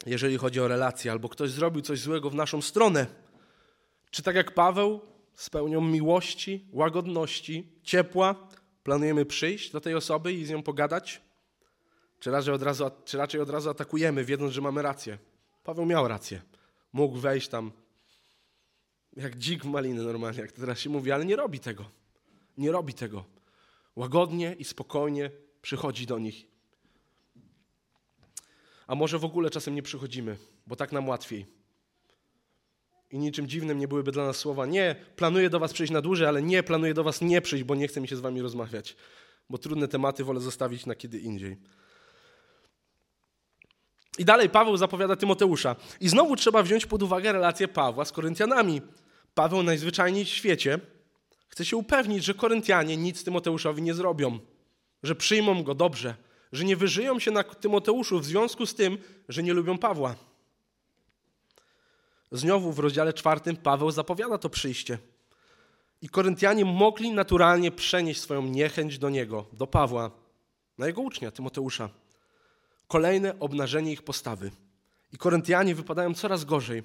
jeżeli 0.07 0.39
chodzi 0.39 0.61
o 0.61 0.69
relacje, 0.69 1.13
albo 1.13 1.29
ktoś 1.29 1.51
zrobił 1.51 1.83
coś 1.83 2.01
złego 2.01 2.31
w 2.31 2.35
naszą 2.35 2.63
stronę. 2.63 3.07
Czy 4.11 4.23
tak 4.23 4.37
jak 4.37 4.55
Paweł, 4.55 5.01
z 5.35 5.51
pełnią 5.51 5.81
miłości, 5.81 6.69
łagodności, 6.73 7.73
ciepła, 7.83 8.49
planujemy 8.83 9.25
przyjść 9.25 9.71
do 9.71 9.81
tej 9.81 9.95
osoby 9.95 10.33
i 10.33 10.45
z 10.45 10.51
nią 10.51 10.63
pogadać? 10.63 11.21
Czy 12.21 12.31
raczej 12.31 12.55
od 12.55 12.63
razu, 12.63 12.91
czy 13.05 13.19
raczej 13.19 13.41
od 13.41 13.51
razu 13.51 13.71
atakujemy, 13.71 14.25
wiedząc, 14.25 14.53
że 14.53 14.61
mamy 14.61 14.83
rację? 14.83 15.19
Paweł 15.65 15.87
miał 15.87 16.09
rację. 16.09 16.43
Mógł 16.93 17.19
wejść 17.19 17.49
tam 17.49 17.73
jak 19.17 19.37
dzik 19.37 19.65
w 19.65 19.67
maliny 19.67 20.03
normalnie, 20.03 20.41
jak 20.41 20.53
to 20.53 20.61
teraz 20.61 20.79
się 20.79 20.91
mówi, 20.91 21.13
ale 21.13 21.25
nie 21.25 21.37
robi 21.37 21.61
tego. 21.61 21.85
Nie 22.59 22.73
robi 22.73 22.95
tego. 22.95 23.25
Łagodnie 23.99 24.57
i 24.59 24.65
spokojnie 24.65 25.31
przychodzi 25.63 26.07
do 26.07 26.19
nich. 26.19 26.47
A 28.87 28.95
może 28.95 29.19
w 29.19 29.25
ogóle 29.25 29.51
czasem 29.51 29.75
nie 29.75 29.83
przychodzimy, 29.83 30.37
bo 30.67 30.77
tak 30.77 30.93
nam 30.93 31.09
łatwiej. 31.09 31.47
I 33.11 33.19
niczym 33.19 33.49
dziwnym 33.49 33.79
nie 33.79 33.89
byłyby 33.89 34.13
dla 34.13 34.27
nas 34.27 34.37
słowa: 34.37 34.67
Nie, 34.67 34.97
planuję 35.17 35.51
do 35.51 35.61
Was 35.61 35.73
przyjść 35.73 35.93
na 35.93 36.01
dłużej, 36.01 36.27
ale 36.27 36.43
nie, 36.43 36.63
planuję 36.63 36.95
do 36.95 37.05
Was 37.05 37.21
nie 37.21 37.41
przyjść, 37.41 37.65
bo 37.65 37.75
nie 37.75 37.89
chce 37.89 38.01
mi 38.01 38.09
się 38.09 38.17
z 38.17 38.21
Wami 38.21 38.43
rozmawiać. 38.43 38.97
Bo 39.51 39.59
trudne 39.59 39.89
tematy 39.89 40.25
wolę 40.25 40.41
zostawić 40.41 40.87
na 40.87 40.95
kiedy 40.95 41.19
indziej. 41.19 41.57
I 44.19 44.25
dalej 44.25 44.51
Paweł 44.51 44.77
zapowiada 44.77 45.17
Tymoteusza. 45.17 45.77
I 46.01 46.09
znowu 46.09 46.37
trzeba 46.37 46.63
wziąć 46.63 46.87
pod 46.87 47.03
uwagę 47.03 47.33
relację 47.33 47.69
Pawła 47.69 48.05
z 48.05 48.13
Koryntianami. 48.13 48.83
Paweł 49.35 49.63
najzwyczajniej 49.63 50.25
w 50.25 50.29
świecie 50.29 50.81
chce 51.49 51.65
się 51.65 51.77
upewnić, 51.77 52.25
że 52.25 52.35
Koryntianie 52.35 52.97
nic 52.97 53.25
Tymoteuszowi 53.25 53.83
nie 53.83 53.95
zrobią, 53.95 54.39
że 55.03 55.15
przyjmą 55.15 55.63
go 55.63 55.75
dobrze, 55.75 56.15
że 56.53 56.65
nie 56.65 56.77
wyżyją 56.77 57.19
się 57.19 57.31
na 57.31 57.45
Tymoteuszu 57.45 58.21
w 58.21 58.25
związku 58.25 58.67
z 58.67 58.75
tym, 58.75 58.99
że 59.29 59.43
nie 59.43 59.55
lubią 59.55 59.79
Pawła. 59.79 60.15
Znowu 62.33 62.73
w 62.73 62.79
rozdziale 62.79 63.13
czwartym 63.13 63.57
Paweł 63.57 63.91
zapowiada 63.91 64.39
to 64.39 64.51
przyjście. 64.51 64.99
I 66.03 66.09
Koryntianie 66.09 66.65
mogli 66.65 67.11
naturalnie 67.11 67.71
przenieść 67.71 68.21
swoją 68.21 68.43
niechęć 68.43 68.99
do 68.99 69.11
niego, 69.11 69.47
do 69.53 69.67
Pawła, 69.67 70.11
na 70.79 70.87
jego 70.87 71.03
ucznia 71.03 71.31
Tymoteusza. 71.31 71.89
Kolejne 72.89 73.39
obnażenie 73.39 73.93
ich 73.93 74.03
postawy. 74.03 74.51
I 75.13 75.19
Koryntianie 75.19 75.75
wypadają 75.75 76.15
coraz 76.15 76.45
gorzej, 76.45 76.83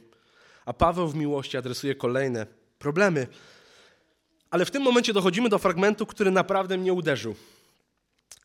a 0.65 0.73
Paweł 0.73 1.07
w 1.07 1.15
miłości 1.15 1.57
adresuje 1.57 1.95
kolejne 1.95 2.45
problemy. 2.79 3.27
Ale 4.53 4.65
w 4.65 4.71
tym 4.71 4.83
momencie 4.83 5.13
dochodzimy 5.13 5.49
do 5.49 5.59
fragmentu, 5.59 6.05
który 6.05 6.31
naprawdę 6.31 6.77
mnie 6.77 6.93
uderzył. 6.93 7.35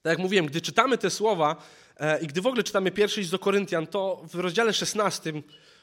Tak 0.03 0.11
jak 0.11 0.19
mówiłem, 0.19 0.47
gdy 0.47 0.61
czytamy 0.61 0.99
te 0.99 1.11
słowa 1.11 1.57
e, 1.97 2.21
i 2.21 2.27
gdy 2.27 2.41
w 2.41 2.47
ogóle 2.47 2.63
czytamy 2.63 2.91
pierwszy 2.91 3.21
list 3.21 3.33
do 3.33 3.39
Koryntian, 3.39 3.87
to 3.87 4.25
w 4.33 4.35
rozdziale 4.35 4.73
16 4.73 5.33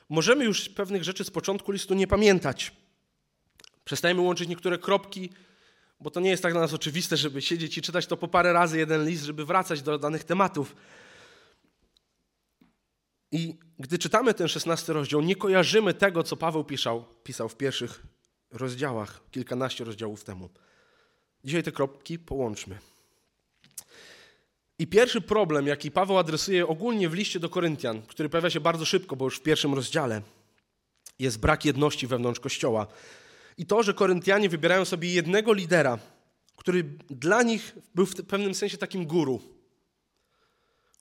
możemy 0.09 0.45
już 0.45 0.69
pewnych 0.69 1.03
rzeczy 1.03 1.23
z 1.23 1.31
początku 1.31 1.71
listu 1.71 1.93
nie 1.93 2.07
pamiętać. 2.07 2.71
Przestajemy 3.83 4.21
łączyć 4.21 4.49
niektóre 4.49 4.77
kropki, 4.77 5.29
bo 5.99 6.11
to 6.11 6.19
nie 6.19 6.29
jest 6.29 6.43
tak 6.43 6.53
dla 6.53 6.61
nas 6.61 6.73
oczywiste, 6.73 7.17
żeby 7.17 7.41
siedzieć 7.41 7.77
i 7.77 7.81
czytać 7.81 8.07
to 8.07 8.17
po 8.17 8.27
parę 8.27 8.53
razy 8.53 8.77
jeden 8.77 9.07
list, 9.07 9.23
żeby 9.23 9.45
wracać 9.45 9.81
do 9.81 9.97
danych 9.97 10.23
tematów. 10.23 10.75
I 13.31 13.57
gdy 13.79 13.97
czytamy 13.97 14.33
ten 14.33 14.47
szesnasty 14.47 14.93
rozdział, 14.93 15.21
nie 15.21 15.35
kojarzymy 15.35 15.93
tego, 15.93 16.23
co 16.23 16.37
Paweł 16.37 16.63
pisał, 16.63 17.05
pisał 17.23 17.49
w 17.49 17.55
pierwszych 17.55 18.14
rozdziałach, 18.51 19.21
kilkanaście 19.31 19.83
rozdziałów 19.83 20.23
temu. 20.23 20.49
Dzisiaj 21.43 21.63
te 21.63 21.71
kropki 21.71 22.19
połączmy. 22.19 22.77
I 24.79 24.87
pierwszy 24.87 25.21
problem, 25.21 25.67
jaki 25.67 25.91
Paweł 25.91 26.17
adresuje 26.17 26.67
ogólnie 26.67 27.09
w 27.09 27.13
liście 27.13 27.39
do 27.39 27.49
Koryntian, 27.49 28.01
który 28.01 28.29
pojawia 28.29 28.49
się 28.49 28.59
bardzo 28.59 28.85
szybko, 28.85 29.15
bo 29.15 29.25
już 29.25 29.37
w 29.37 29.41
pierwszym 29.41 29.73
rozdziale, 29.73 30.21
jest 31.19 31.39
brak 31.39 31.65
jedności 31.65 32.07
wewnątrz 32.07 32.39
Kościoła. 32.39 32.87
I 33.57 33.65
to, 33.65 33.83
że 33.83 33.93
Koryntianie 33.93 34.49
wybierają 34.49 34.85
sobie 34.85 35.13
jednego 35.13 35.53
lidera, 35.53 35.99
który 36.55 36.83
dla 37.09 37.43
nich 37.43 37.75
był 37.95 38.05
w 38.05 38.15
pewnym 38.15 38.55
sensie 38.55 38.77
takim 38.77 39.05
guru. 39.05 39.41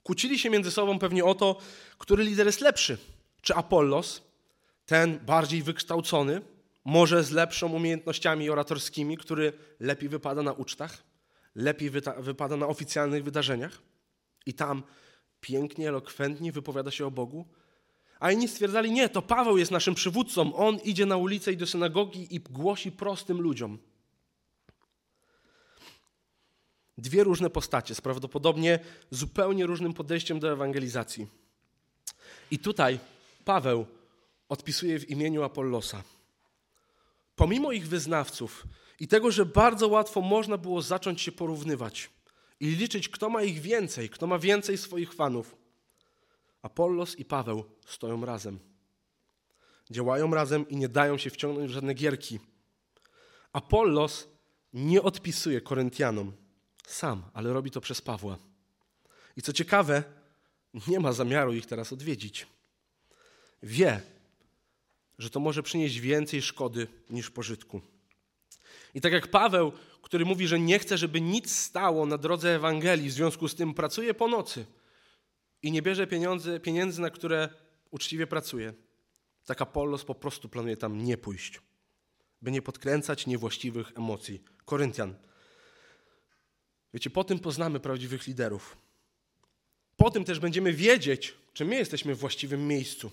Kłócili 0.03 0.39
się 0.39 0.51
między 0.51 0.71
sobą 0.71 0.99
pewnie 0.99 1.25
o 1.25 1.35
to, 1.35 1.59
który 1.99 2.25
lider 2.25 2.47
jest 2.47 2.61
lepszy. 2.61 2.99
Czy 3.43 3.55
Apollos, 3.55 4.23
ten 4.87 5.19
bardziej 5.19 5.63
wykształcony, 5.63 6.41
może 6.85 7.25
z 7.25 7.31
lepszą 7.31 7.73
umiejętnościami 7.73 8.51
oratorskimi, 8.51 9.17
który 9.17 9.53
lepiej 9.81 10.09
wypada 10.09 10.43
na 10.43 10.53
ucztach, 10.53 11.03
lepiej 11.55 11.91
wypada 12.19 12.57
na 12.57 12.67
oficjalnych 12.67 13.25
wydarzeniach 13.25 13.83
i 14.47 14.55
tam 14.55 14.83
pięknie, 15.41 15.89
elokwentnie 15.89 16.53
wypowiada 16.53 16.91
się 16.91 17.07
o 17.07 17.11
Bogu. 17.11 17.49
A 18.21 18.33
inni 18.33 18.49
stwierdzali, 18.49 18.93
nie, 18.93 19.09
to 19.09 19.23
Paweł 19.23 19.59
jest 19.59 19.71
naszym 19.71 19.95
przywódcą, 19.95 20.55
on 20.55 20.77
idzie 20.77 21.07
na 21.07 21.17
ulicę 21.17 21.53
i 21.53 21.57
do 21.57 21.67
synagogi 21.67 22.35
i 22.35 22.41
głosi 22.41 22.93
prostym 22.93 23.41
ludziom. 23.41 23.79
Dwie 26.99 27.25
różne 27.25 27.51
postacie 27.51 27.95
z 27.95 28.01
prawdopodobnie 28.01 28.79
zupełnie 29.11 29.67
różnym 29.67 29.95
podejściem 29.95 30.41
do 30.41 30.53
ewangelizacji. 30.53 31.27
I 32.51 32.59
tutaj 32.59 32.99
Paweł 33.45 33.87
odpisuje 34.49 34.99
w 34.99 35.11
imieniu 35.11 35.43
Apollosa. 35.43 36.03
Pomimo 37.37 37.73
ich 37.73 37.89
wyznawców 37.89 38.67
i 39.01 39.09
tego, 39.09 39.31
że 39.31 39.47
bardzo 39.47 39.89
łatwo 39.89 40.21
można 40.21 40.59
było 40.59 40.83
zacząć 40.83 41.21
się 41.21 41.33
porównywać 41.33 42.11
i 42.61 42.67
liczyć, 42.67 43.09
kto 43.09 43.31
ma 43.31 43.43
ich 43.43 43.61
więcej, 43.61 44.11
kto 44.11 44.27
ma 44.27 44.39
więcej 44.39 44.79
swoich 44.79 45.15
fanów, 45.15 45.57
Apollos 46.63 47.19
i 47.19 47.25
Paweł 47.25 47.65
stoją 47.87 48.25
razem. 48.25 48.59
Działają 49.91 50.35
razem 50.35 50.69
i 50.69 50.77
nie 50.77 50.89
dają 50.89 51.19
się 51.19 51.31
wciągnąć 51.31 51.71
w 51.71 51.75
żadne 51.75 51.95
gierki. 51.95 52.41
Apollos 53.53 54.29
nie 54.73 55.03
odpisuje 55.03 55.61
Koryntianom 55.61 56.33
sam, 56.87 57.23
ale 57.33 57.53
robi 57.53 57.71
to 57.71 57.81
przez 57.81 58.01
Pawła. 58.01 58.39
I 59.37 59.43
co 59.43 59.53
ciekawe, 59.53 60.03
nie 60.89 61.01
ma 61.01 61.13
zamiaru 61.13 61.53
ich 61.53 61.67
teraz 61.67 61.93
odwiedzić. 61.93 62.47
Wie, 63.63 64.01
że 65.19 65.31
to 65.31 65.41
może 65.41 65.63
przynieść 65.63 66.01
więcej 66.01 66.43
szkody 66.43 66.87
niż 67.11 67.31
pożytku. 67.31 67.81
I 68.95 69.01
tak 69.01 69.13
jak 69.13 69.29
Paweł, 69.29 69.73
który 70.03 70.25
mówi, 70.25 70.47
że 70.47 70.61
nie 70.61 70.79
chce, 70.79 70.99
żeby 70.99 71.21
nic 71.21 71.57
stało 71.57 72.07
na 72.07 72.19
drodze 72.19 72.55
Ewangelii, 72.55 73.09
w 73.09 73.13
związku 73.13 73.49
z 73.49 73.55
tym 73.55 73.75
pracuje 73.75 74.15
po 74.15 74.29
nocy 74.29 74.67
i 75.63 75.73
nie 75.73 75.83
bierze 75.83 76.07
pieniędzy, 76.07 76.61
pieniędzy 76.61 77.01
na 77.01 77.11
które 77.11 77.49
uczciwie 77.91 78.27
pracuje, 78.27 78.75
tak 79.45 79.63
Apollos 79.63 80.05
po 80.05 80.15
prostu 80.15 80.49
planuje 80.49 80.77
tam 80.77 81.05
nie 81.05 81.17
pójść, 81.17 81.61
by 82.43 82.51
nie 82.51 82.63
podkręcać 82.63 83.27
niewłaściwych 83.27 83.93
emocji. 83.97 84.43
Koryntian. 84.65 85.15
Wiecie, 86.95 87.11
po 87.11 87.25
tym 87.25 87.39
poznamy 87.39 87.81
prawdziwych 87.81 88.27
liderów. 88.27 88.77
Po 89.97 90.11
tym 90.11 90.25
też 90.25 90.39
będziemy 90.39 90.73
wiedzieć, 90.73 91.35
czy 91.53 91.65
my 91.65 91.77
jesteśmy 91.77 92.15
w 92.15 92.19
właściwym 92.19 92.69
miejscu. 92.69 93.11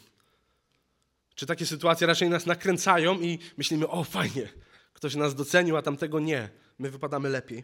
Czy 1.36 1.46
takie 1.46 1.66
sytuacje 1.66 2.08
raczej 2.08 2.30
nas 2.30 2.46
nakręcają 2.46 3.22
i 3.22 3.40
myślimy, 3.58 3.88
o 3.88 4.04
fajnie, 4.04 4.50
ktoś 4.94 5.16
nas 5.16 5.36
docenił, 5.36 5.78
a 5.78 5.82
tamtego 5.82 6.20
nie. 6.20 6.50
My 6.80 6.92
wypadamy 6.92 7.30
lepiej. 7.30 7.64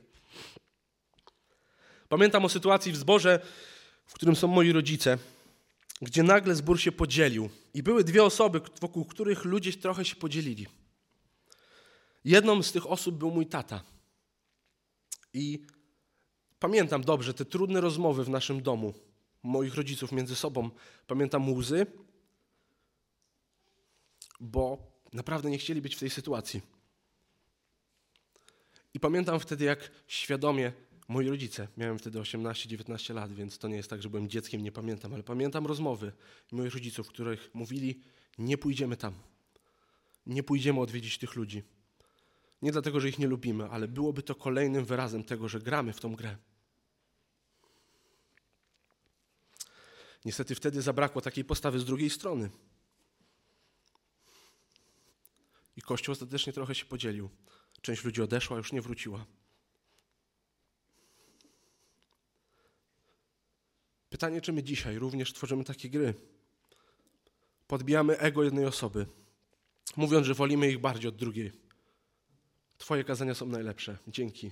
Pamiętam 2.10 2.46
o 2.46 2.50
sytuacji 2.50 2.92
w 2.92 2.98
zborze, 2.98 3.40
w 4.06 4.14
którym 4.14 4.36
są 4.36 4.48
moi 4.48 4.72
rodzice, 4.72 5.18
gdzie 6.02 6.24
nagle 6.24 6.56
zbór 6.56 6.80
się 6.80 6.92
podzielił 6.92 7.50
i 7.74 7.84
były 7.84 8.04
dwie 8.04 8.24
osoby, 8.24 8.62
wokół 8.82 9.06
których 9.06 9.46
ludzie 9.46 9.74
trochę 9.74 10.06
się 10.06 10.16
podzielili. 10.16 10.68
Jedną 12.26 12.64
z 12.64 12.72
tych 12.72 12.88
osób 12.88 13.16
był 13.16 13.32
mój 13.32 13.46
tata. 13.46 13.82
I 15.34 15.66
pamiętam 16.60 17.02
dobrze 17.02 17.34
te 17.34 17.46
trudne 17.46 17.82
rozmowy 17.82 18.24
w 18.24 18.30
naszym 18.30 18.62
domu 18.62 18.94
moich 19.44 19.76
rodziców 19.76 20.12
między 20.12 20.36
sobą. 20.36 20.70
Pamiętam 21.08 21.54
łzy, 21.54 21.86
bo 24.40 24.92
naprawdę 25.14 25.50
nie 25.50 25.58
chcieli 25.58 25.82
być 25.82 25.96
w 25.96 26.00
tej 26.00 26.10
sytuacji. 26.10 26.62
I 28.94 29.00
pamiętam 29.00 29.40
wtedy, 29.40 29.66
jak 29.66 29.92
świadomie 30.08 30.74
moi 31.08 31.30
rodzice, 31.30 31.68
miałem 31.78 32.00
wtedy 32.00 32.20
18-19 32.20 33.14
lat, 33.14 33.34
więc 33.34 33.58
to 33.58 33.68
nie 33.68 33.76
jest 33.76 33.90
tak, 33.90 34.02
że 34.02 34.10
byłem 34.10 34.30
dzieckiem, 34.30 34.64
nie 34.64 34.72
pamiętam, 34.72 35.14
ale 35.14 35.24
pamiętam 35.24 35.66
rozmowy 35.66 36.12
moich 36.52 36.74
rodziców, 36.74 37.08
których 37.08 37.50
mówili: 37.54 38.02
Nie 38.38 38.58
pójdziemy 38.58 38.98
tam. 38.98 39.14
Nie 40.26 40.44
pójdziemy 40.44 40.80
odwiedzić 40.80 41.18
tych 41.18 41.36
ludzi. 41.36 41.64
Nie 42.62 42.72
dlatego, 42.72 43.00
że 43.00 43.10
ich 43.10 43.20
nie 43.20 43.28
lubimy, 43.28 43.70
ale 43.70 43.88
byłoby 43.88 44.24
to 44.24 44.36
kolejnym 44.36 44.86
wyrazem 44.86 45.24
tego, 45.24 45.50
że 45.50 45.60
gramy 45.60 45.94
w 45.94 46.00
tą 46.00 46.16
grę. 46.16 46.38
Niestety 50.26 50.56
wtedy 50.56 50.82
zabrakło 50.82 51.22
takiej 51.22 51.46
postawy 51.46 51.80
z 51.80 51.86
drugiej 51.86 52.10
strony. 52.10 52.50
I 55.78 55.82
Kościół 55.82 56.14
ostatecznie 56.14 56.54
trochę 56.54 56.76
się 56.76 56.86
podzielił. 56.86 57.30
Część 57.82 58.04
ludzi 58.04 58.22
odeszła, 58.22 58.58
już 58.58 58.72
nie 58.72 58.82
wróciła. 58.82 59.26
Pytanie, 64.10 64.42
czy 64.42 64.54
my 64.54 64.64
dzisiaj 64.64 65.00
również 65.00 65.34
tworzymy 65.34 65.64
takie 65.64 65.90
gry? 65.90 66.14
Podbijamy 67.68 68.18
ego 68.18 68.44
jednej 68.44 68.66
osoby, 68.66 69.06
mówiąc, 69.98 70.28
że 70.28 70.34
wolimy 70.34 70.70
ich 70.70 70.80
bardziej 70.80 71.10
od 71.10 71.16
drugiej. 71.16 71.52
Twoje 72.78 73.04
kazania 73.04 73.36
są 73.36 73.46
najlepsze. 73.46 73.98
Dzięki. 74.08 74.52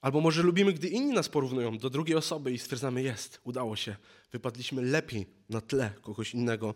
Albo 0.00 0.20
może 0.20 0.42
lubimy, 0.42 0.72
gdy 0.72 0.88
inni 0.88 1.12
nas 1.12 1.28
porównują 1.28 1.78
do 1.78 1.90
drugiej 1.90 2.16
osoby 2.16 2.52
i 2.52 2.58
stwierdzamy, 2.58 3.02
jest, 3.02 3.40
udało 3.44 3.76
się, 3.76 3.96
wypadliśmy 4.32 4.82
lepiej 4.82 5.26
na 5.48 5.60
tle 5.60 5.94
kogoś 6.02 6.34
innego. 6.34 6.74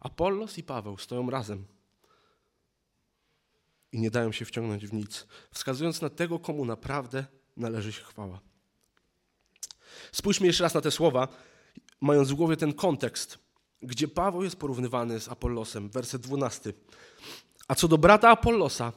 Apollos 0.00 0.58
i 0.58 0.62
Paweł 0.62 0.98
stoją 0.98 1.30
razem 1.30 1.64
i 3.92 4.00
nie 4.00 4.10
dają 4.10 4.32
się 4.32 4.44
wciągnąć 4.44 4.86
w 4.86 4.92
nic, 4.92 5.26
wskazując 5.52 6.02
na 6.02 6.10
tego, 6.10 6.38
komu 6.38 6.64
naprawdę 6.64 7.24
należy 7.56 7.92
się 7.92 8.02
chwała. 8.02 8.40
Spójrzmy 10.12 10.46
jeszcze 10.46 10.62
raz 10.62 10.74
na 10.74 10.80
te 10.80 10.90
słowa, 10.90 11.28
mając 12.00 12.30
w 12.30 12.34
głowie 12.34 12.56
ten 12.56 12.72
kontekst, 12.72 13.38
gdzie 13.82 14.08
Paweł 14.08 14.42
jest 14.42 14.56
porównywany 14.56 15.20
z 15.20 15.28
Apollosem, 15.28 15.90
werset 15.90 16.22
12. 16.22 16.72
A 17.68 17.74
co 17.74 17.88
do 17.88 17.98
brata 17.98 18.30
Apollosa, 18.30 18.92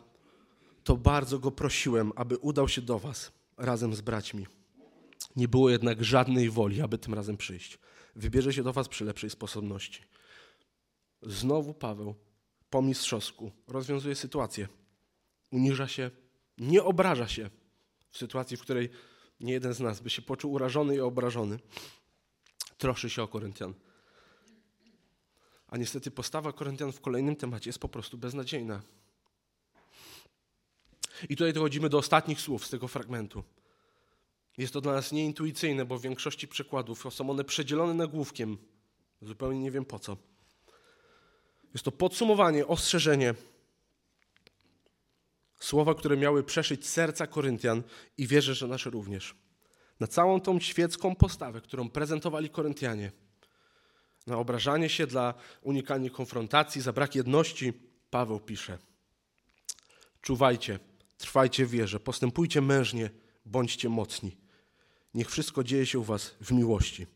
to 0.83 0.97
bardzo 0.97 1.39
go 1.39 1.51
prosiłem, 1.51 2.11
aby 2.15 2.37
udał 2.37 2.67
się 2.67 2.81
do 2.81 2.99
was 2.99 3.31
razem 3.57 3.93
z 3.95 4.01
braćmi. 4.01 4.47
Nie 5.35 5.47
było 5.47 5.69
jednak 5.69 6.03
żadnej 6.03 6.49
woli, 6.49 6.81
aby 6.81 6.97
tym 6.97 7.13
razem 7.13 7.37
przyjść. 7.37 7.79
Wybierze 8.15 8.53
się 8.53 8.63
do 8.63 8.73
was 8.73 8.87
przy 8.87 9.05
lepszej 9.05 9.29
sposobności. 9.29 10.01
Znowu 11.25 11.73
Paweł 11.73 12.15
po 12.69 12.81
mistrzowsku 12.81 13.51
rozwiązuje 13.67 14.15
sytuację. 14.15 14.67
Uniża 15.51 15.88
się, 15.88 16.12
nie 16.57 16.83
obraża 16.83 17.27
się 17.27 17.49
w 18.09 18.17
sytuacji, 18.17 18.57
w 18.57 18.62
której 18.62 18.89
nie 19.39 19.53
jeden 19.53 19.73
z 19.73 19.79
nas 19.79 19.99
by 19.99 20.09
się 20.09 20.21
poczuł 20.21 20.53
urażony 20.53 20.95
i 20.95 20.99
obrażony. 20.99 21.59
Troszy 22.77 23.09
się 23.09 23.23
o 23.23 23.27
Koryntian. 23.27 23.73
A 25.67 25.77
niestety 25.77 26.12
postawa 26.12 26.53
Koryntian 26.53 26.91
w 26.91 27.01
kolejnym 27.01 27.36
temacie 27.36 27.69
jest 27.69 27.79
po 27.79 27.89
prostu 27.89 28.17
beznadziejna. 28.17 28.81
I 31.29 31.36
tutaj 31.36 31.53
dochodzimy 31.53 31.89
do 31.89 31.97
ostatnich 31.97 32.41
słów 32.41 32.65
z 32.65 32.69
tego 32.69 32.88
fragmentu. 32.88 33.43
Jest 34.57 34.73
to 34.73 34.81
dla 34.81 34.93
nas 34.93 35.12
nieintuicyjne, 35.12 35.86
bo 35.86 35.97
w 35.97 36.01
większości 36.01 36.47
przykładów 36.47 37.13
są 37.13 37.29
one 37.29 37.43
przedzielone 37.43 37.93
nagłówkiem. 37.93 38.57
Zupełnie 39.21 39.59
nie 39.59 39.71
wiem 39.71 39.86
po 39.86 39.99
co. 39.99 40.17
Jest 41.73 41.86
to 41.86 41.91
podsumowanie, 41.91 42.67
ostrzeżenie. 42.67 43.33
Słowa, 45.59 45.95
które 45.95 46.17
miały 46.17 46.43
przeszyć 46.43 46.88
serca 46.88 47.27
Koryntian 47.27 47.83
i 48.17 48.27
wierzę, 48.27 48.55
że 48.55 48.67
nasze 48.67 48.89
również. 48.89 49.36
Na 49.99 50.07
całą 50.07 50.41
tą 50.41 50.59
świecką 50.59 51.15
postawę, 51.15 51.62
którą 51.62 51.89
prezentowali 51.89 52.49
Koryntianie. 52.49 53.12
Na 54.27 54.38
obrażanie 54.38 54.89
się 54.89 55.07
dla 55.07 55.33
unikania 55.62 56.09
konfrontacji, 56.09 56.81
za 56.81 56.93
brak 56.93 57.15
jedności, 57.15 57.73
Paweł 58.09 58.39
pisze. 58.39 58.77
Czuwajcie, 60.21 60.79
trwajcie 61.17 61.65
w 61.65 61.69
wierze, 61.69 61.99
postępujcie 61.99 62.62
mężnie, 62.62 63.09
bądźcie 63.45 63.89
mocni. 63.89 64.38
Niech 65.13 65.29
wszystko 65.29 65.63
dzieje 65.63 65.86
się 65.86 65.99
u 65.99 66.03
was 66.03 66.36
w 66.41 66.51
miłości. 66.51 67.07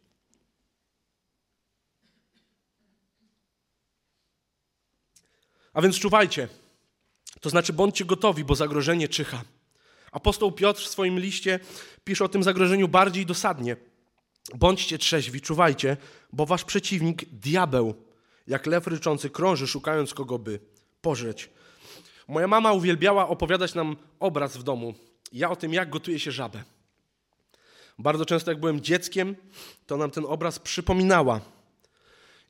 A 5.77 5.81
więc 5.81 5.99
czuwajcie. 5.99 6.47
To 7.41 7.49
znaczy 7.49 7.73
bądźcie 7.73 8.05
gotowi, 8.05 8.43
bo 8.43 8.55
zagrożenie 8.55 9.07
czyha. 9.07 9.43
Apostoł 10.11 10.51
Piotr 10.51 10.81
w 10.81 10.87
swoim 10.87 11.19
liście 11.19 11.59
pisze 12.03 12.25
o 12.25 12.29
tym 12.29 12.43
zagrożeniu 12.43 12.87
bardziej 12.87 13.25
dosadnie. 13.25 13.75
Bądźcie 14.55 14.97
trzeźwi, 14.97 15.41
czuwajcie, 15.41 15.97
bo 16.33 16.45
wasz 16.45 16.63
przeciwnik, 16.63 17.25
diabeł, 17.25 17.93
jak 18.47 18.65
lew 18.65 18.87
ryczący, 18.87 19.29
krąży, 19.29 19.67
szukając 19.67 20.13
kogo 20.13 20.39
by 20.39 20.59
pożreć. 21.01 21.49
Moja 22.27 22.47
mama 22.47 22.73
uwielbiała 22.73 23.27
opowiadać 23.27 23.75
nam 23.75 23.95
obraz 24.19 24.57
w 24.57 24.63
domu. 24.63 24.93
Ja 25.31 25.49
o 25.49 25.55
tym, 25.55 25.73
jak 25.73 25.89
gotuje 25.89 26.19
się 26.19 26.31
żabę. 26.31 26.63
Bardzo 27.99 28.25
często, 28.25 28.51
jak 28.51 28.59
byłem 28.59 28.81
dzieckiem, 28.81 29.35
to 29.87 29.97
nam 29.97 30.11
ten 30.11 30.25
obraz 30.25 30.59
przypominała. 30.59 31.41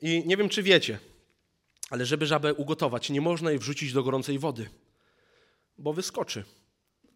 I 0.01 0.23
nie 0.25 0.37
wiem, 0.37 0.49
czy 0.49 0.63
wiecie, 0.63 0.99
ale 1.89 2.05
żeby 2.05 2.25
żabę 2.25 2.53
ugotować, 2.53 3.09
nie 3.09 3.21
można 3.21 3.49
jej 3.49 3.59
wrzucić 3.59 3.93
do 3.93 4.03
gorącej 4.03 4.39
wody, 4.39 4.69
bo 5.77 5.93
wyskoczy. 5.93 6.43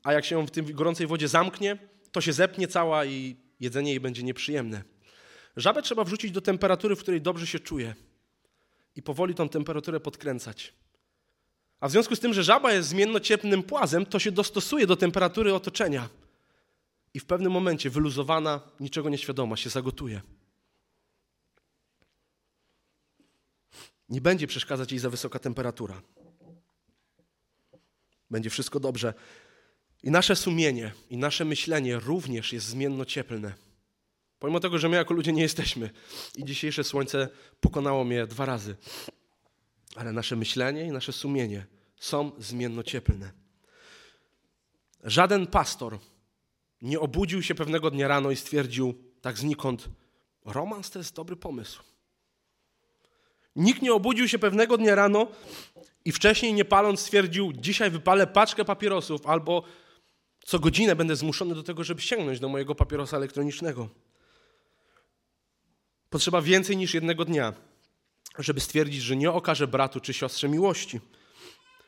A 0.03 0.13
jak 0.13 0.25
się 0.25 0.35
ją 0.35 0.47
w 0.47 0.51
tym 0.51 0.73
gorącej 0.73 1.07
wodzie 1.07 1.27
zamknie, 1.27 1.77
to 2.11 2.21
się 2.21 2.33
zepnie 2.33 2.67
cała 2.67 3.05
i 3.05 3.35
jedzenie 3.59 3.91
jej 3.91 3.99
będzie 3.99 4.23
nieprzyjemne. 4.23 4.83
Żabę 5.57 5.81
trzeba 5.81 6.03
wrzucić 6.03 6.31
do 6.31 6.41
temperatury, 6.41 6.95
w 6.95 6.99
której 6.99 7.21
dobrze 7.21 7.47
się 7.47 7.59
czuje 7.59 7.95
i 8.95 9.01
powoli 9.01 9.35
tą 9.35 9.49
temperaturę 9.49 9.99
podkręcać. 9.99 10.73
A 11.79 11.87
w 11.87 11.91
związku 11.91 12.15
z 12.15 12.19
tym, 12.19 12.33
że 12.33 12.43
żaba 12.43 12.73
jest 12.73 12.89
zmiennocieplnym 12.89 13.63
płazem, 13.63 14.05
to 14.05 14.19
się 14.19 14.31
dostosuje 14.31 14.87
do 14.87 14.95
temperatury 14.95 15.53
otoczenia. 15.53 16.09
I 17.13 17.19
w 17.19 17.25
pewnym 17.25 17.51
momencie 17.51 17.89
wyluzowana, 17.89 18.61
niczego 18.79 19.09
nieświadoma 19.09 19.57
się 19.57 19.69
zagotuje. 19.69 20.21
Nie 24.11 24.21
będzie 24.21 24.47
przeszkadzać 24.47 24.91
jej 24.91 24.99
za 24.99 25.09
wysoka 25.09 25.39
temperatura. 25.39 26.01
Będzie 28.29 28.49
wszystko 28.49 28.79
dobrze. 28.79 29.13
I 30.03 30.11
nasze 30.11 30.35
sumienie, 30.35 30.91
i 31.09 31.17
nasze 31.17 31.45
myślenie 31.45 31.99
również 31.99 32.53
jest 32.53 32.65
zmiennocieplne. 32.65 33.53
Pomimo 34.39 34.59
tego, 34.59 34.77
że 34.77 34.89
my 34.89 34.95
jako 34.95 35.13
ludzie 35.13 35.33
nie 35.33 35.41
jesteśmy. 35.41 35.89
I 36.35 36.45
dzisiejsze 36.45 36.83
słońce 36.83 37.29
pokonało 37.59 38.03
mnie 38.03 38.27
dwa 38.27 38.45
razy. 38.45 38.75
Ale 39.95 40.11
nasze 40.11 40.35
myślenie 40.35 40.85
i 40.85 40.91
nasze 40.91 41.11
sumienie 41.13 41.65
są 41.99 42.31
zmiennocieplne. 42.37 43.31
Żaden 45.03 45.47
pastor 45.47 45.99
nie 46.81 46.99
obudził 46.99 47.43
się 47.43 47.55
pewnego 47.55 47.91
dnia 47.91 48.07
rano 48.07 48.31
i 48.31 48.35
stwierdził 48.35 48.93
tak 49.21 49.37
znikąd, 49.37 49.89
romans 50.45 50.89
to 50.89 50.99
jest 50.99 51.15
dobry 51.15 51.35
pomysł. 51.35 51.90
Nikt 53.55 53.81
nie 53.81 53.93
obudził 53.93 54.27
się 54.27 54.39
pewnego 54.39 54.77
dnia 54.77 54.95
rano 54.95 55.27
i 56.05 56.11
wcześniej 56.11 56.53
nie 56.53 56.65
paląc 56.65 56.99
stwierdził, 56.99 57.53
dzisiaj 57.53 57.91
wypalę 57.91 58.27
paczkę 58.27 58.65
papierosów 58.65 59.27
albo 59.27 59.63
co 60.45 60.59
godzinę 60.59 60.95
będę 60.95 61.15
zmuszony 61.15 61.55
do 61.55 61.63
tego, 61.63 61.83
żeby 61.83 62.01
sięgnąć 62.01 62.39
do 62.39 62.49
mojego 62.49 62.75
papierosa 62.75 63.17
elektronicznego. 63.17 63.89
Potrzeba 66.09 66.41
więcej 66.41 66.77
niż 66.77 66.93
jednego 66.93 67.25
dnia, 67.25 67.53
żeby 68.39 68.59
stwierdzić, 68.59 69.01
że 69.01 69.15
nie 69.15 69.31
okaże 69.31 69.67
bratu 69.67 69.99
czy 69.99 70.13
siostrze 70.13 70.49
miłości. 70.49 70.99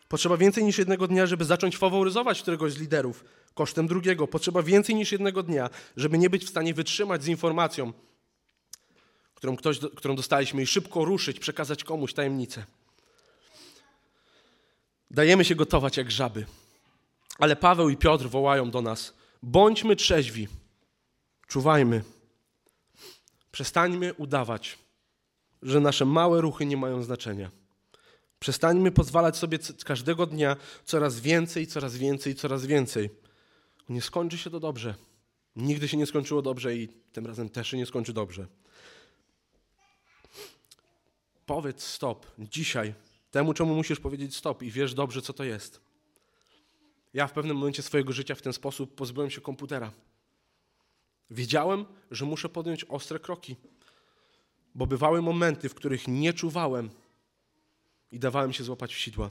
Potrzeba 0.07 0.37
więcej 0.37 0.63
niż 0.63 0.77
jednego 0.77 1.07
dnia, 1.07 1.25
żeby 1.25 1.45
zacząć 1.45 1.77
faworyzować 1.77 2.41
któregoś 2.41 2.73
z 2.73 2.79
liderów 2.79 3.23
kosztem 3.53 3.87
drugiego. 3.87 4.27
Potrzeba 4.27 4.63
więcej 4.63 4.95
niż 4.95 5.11
jednego 5.11 5.43
dnia, 5.43 5.69
żeby 5.97 6.17
nie 6.17 6.29
być 6.29 6.45
w 6.45 6.49
stanie 6.49 6.73
wytrzymać 6.73 7.23
z 7.23 7.27
informacją, 7.27 7.93
którą, 9.43 9.57
ktoś, 9.57 9.79
którą 9.95 10.15
dostaliśmy 10.15 10.61
i 10.61 10.67
szybko 10.67 11.05
ruszyć, 11.05 11.39
przekazać 11.39 11.83
komuś 11.83 12.13
tajemnicę. 12.13 12.65
Dajemy 15.11 15.45
się 15.45 15.55
gotować 15.55 15.97
jak 15.97 16.11
żaby. 16.11 16.45
Ale 17.39 17.55
Paweł 17.55 17.89
i 17.89 17.97
Piotr 17.97 18.29
wołają 18.29 18.71
do 18.71 18.81
nas: 18.81 19.13
bądźmy 19.41 19.95
trzeźwi, 19.95 20.47
czuwajmy. 21.47 22.03
Przestańmy 23.51 24.13
udawać, 24.13 24.77
że 25.61 25.79
nasze 25.79 26.05
małe 26.05 26.41
ruchy 26.41 26.65
nie 26.65 26.77
mają 26.77 27.03
znaczenia. 27.03 27.51
Przestańmy 28.39 28.91
pozwalać 28.91 29.37
sobie 29.37 29.59
każdego 29.85 30.25
dnia 30.25 30.57
coraz 30.85 31.19
więcej, 31.19 31.67
coraz 31.67 31.97
więcej, 31.97 32.35
coraz 32.35 32.65
więcej. 32.65 33.09
Nie 33.89 34.01
skończy 34.01 34.37
się 34.37 34.49
to 34.49 34.59
dobrze. 34.59 34.95
Nigdy 35.55 35.87
się 35.87 35.97
nie 35.97 36.05
skończyło 36.05 36.41
dobrze 36.41 36.75
i 36.75 36.87
tym 36.87 37.25
razem 37.25 37.49
też 37.49 37.67
się 37.67 37.77
nie 37.77 37.85
skończy 37.85 38.13
dobrze. 38.13 38.47
Powiedz 41.45 41.83
stop 41.83 42.25
dzisiaj 42.39 42.93
temu, 43.31 43.53
czemu 43.53 43.75
musisz 43.75 43.99
powiedzieć 43.99 44.35
stop 44.35 44.63
i 44.63 44.71
wiesz 44.71 44.93
dobrze, 44.93 45.21
co 45.21 45.33
to 45.33 45.43
jest. 45.43 45.81
Ja 47.13 47.27
w 47.27 47.31
pewnym 47.31 47.57
momencie 47.57 47.83
swojego 47.83 48.13
życia 48.13 48.35
w 48.35 48.41
ten 48.41 48.53
sposób 48.53 48.95
pozbyłem 48.95 49.29
się 49.29 49.41
komputera. 49.41 49.91
Wiedziałem, 51.29 51.85
że 52.11 52.25
muszę 52.25 52.49
podjąć 52.49 52.83
ostre 52.83 53.19
kroki, 53.19 53.55
bo 54.75 54.87
bywały 54.87 55.21
momenty, 55.21 55.69
w 55.69 55.75
których 55.75 56.07
nie 56.07 56.33
czuwałem 56.33 56.89
i 58.11 58.19
dawałem 58.19 58.53
się 58.53 58.63
złapać 58.63 58.93
w 58.93 58.97
sidła. 58.97 59.29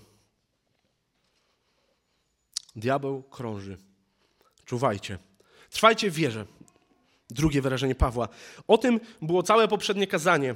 Diabeł 2.76 3.22
krąży. 3.22 3.78
Czuwajcie. 4.64 5.18
Trwajcie 5.70 6.10
w 6.10 6.14
wierze. 6.14 6.46
Drugie 7.30 7.62
wyrażenie 7.62 7.94
Pawła. 7.94 8.28
O 8.68 8.78
tym 8.78 9.00
było 9.22 9.42
całe 9.42 9.68
poprzednie 9.68 10.06
kazanie. 10.06 10.54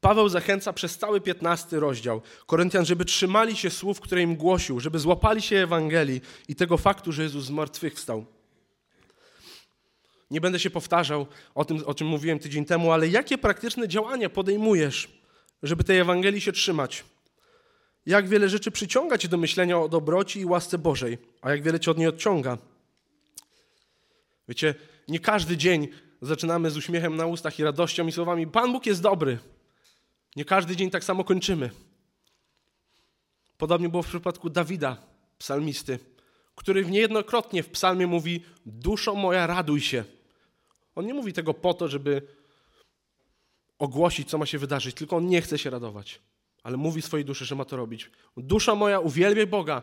Paweł 0.00 0.28
zachęca 0.28 0.72
przez 0.72 0.98
cały 0.98 1.20
15 1.20 1.80
rozdział 1.80 2.22
Koryntian, 2.46 2.84
żeby 2.84 3.04
trzymali 3.04 3.56
się 3.56 3.70
słów, 3.70 4.00
które 4.00 4.22
im 4.22 4.36
głosił, 4.36 4.80
żeby 4.80 4.98
złapali 4.98 5.42
się 5.42 5.56
Ewangelii 5.56 6.20
i 6.48 6.54
tego 6.54 6.78
faktu, 6.78 7.12
że 7.12 7.22
Jezus 7.22 7.44
zmartwychwstał. 7.44 8.26
Nie 10.30 10.40
będę 10.40 10.58
się 10.58 10.70
powtarzał 10.70 11.26
o 11.54 11.64
tym, 11.64 11.82
o 11.86 11.94
czym 11.94 12.06
mówiłem 12.06 12.38
tydzień 12.38 12.64
temu, 12.64 12.92
ale 12.92 13.08
jakie 13.08 13.38
praktyczne 13.38 13.88
działania 13.88 14.30
podejmujesz, 14.30 15.08
żeby 15.62 15.84
tej 15.84 15.98
Ewangelii 15.98 16.40
się 16.40 16.52
trzymać? 16.52 17.04
Jak 18.06 18.28
wiele 18.28 18.48
rzeczy 18.48 18.70
przyciąga 18.70 19.18
cię 19.18 19.28
do 19.28 19.36
myślenia 19.36 19.78
o 19.78 19.88
dobroci 19.88 20.40
i 20.40 20.44
łasce 20.44 20.78
Bożej, 20.78 21.18
a 21.42 21.50
jak 21.50 21.62
wiele 21.62 21.80
cię 21.80 21.90
od 21.90 21.98
niej 21.98 22.08
odciąga? 22.08 22.58
Wiecie, 24.48 24.74
nie 25.08 25.20
każdy 25.20 25.56
dzień 25.56 25.88
zaczynamy 26.22 26.70
z 26.70 26.76
uśmiechem 26.76 27.16
na 27.16 27.26
ustach 27.26 27.58
i 27.58 27.64
radością 27.64 28.06
i 28.06 28.12
słowami 28.12 28.46
Pan 28.46 28.72
Bóg 28.72 28.86
jest 28.86 29.02
dobry. 29.02 29.38
Nie 30.36 30.44
każdy 30.44 30.76
dzień 30.76 30.90
tak 30.90 31.04
samo 31.04 31.24
kończymy. 31.24 31.70
Podobnie 33.58 33.88
było 33.88 34.02
w 34.02 34.08
przypadku 34.08 34.50
Dawida, 34.50 34.96
psalmisty, 35.38 35.98
który 36.54 36.86
niejednokrotnie 36.86 37.62
w 37.62 37.70
psalmie 37.70 38.06
mówi: 38.06 38.44
Duszo 38.66 39.14
moja, 39.14 39.46
raduj 39.46 39.80
się. 39.80 40.04
On 40.94 41.06
nie 41.06 41.14
mówi 41.14 41.32
tego 41.32 41.54
po 41.54 41.74
to, 41.74 41.88
żeby 41.88 42.22
ogłosić, 43.78 44.28
co 44.28 44.38
ma 44.38 44.46
się 44.46 44.58
wydarzyć, 44.58 44.96
tylko 44.96 45.16
on 45.16 45.26
nie 45.26 45.42
chce 45.42 45.58
się 45.58 45.70
radować, 45.70 46.20
ale 46.62 46.76
mówi 46.76 47.02
swojej 47.02 47.24
duszy, 47.24 47.44
że 47.44 47.54
ma 47.54 47.64
to 47.64 47.76
robić. 47.76 48.10
Dusza 48.36 48.74
moja, 48.74 49.00
uwielbiaj 49.00 49.46
Boga. 49.46 49.82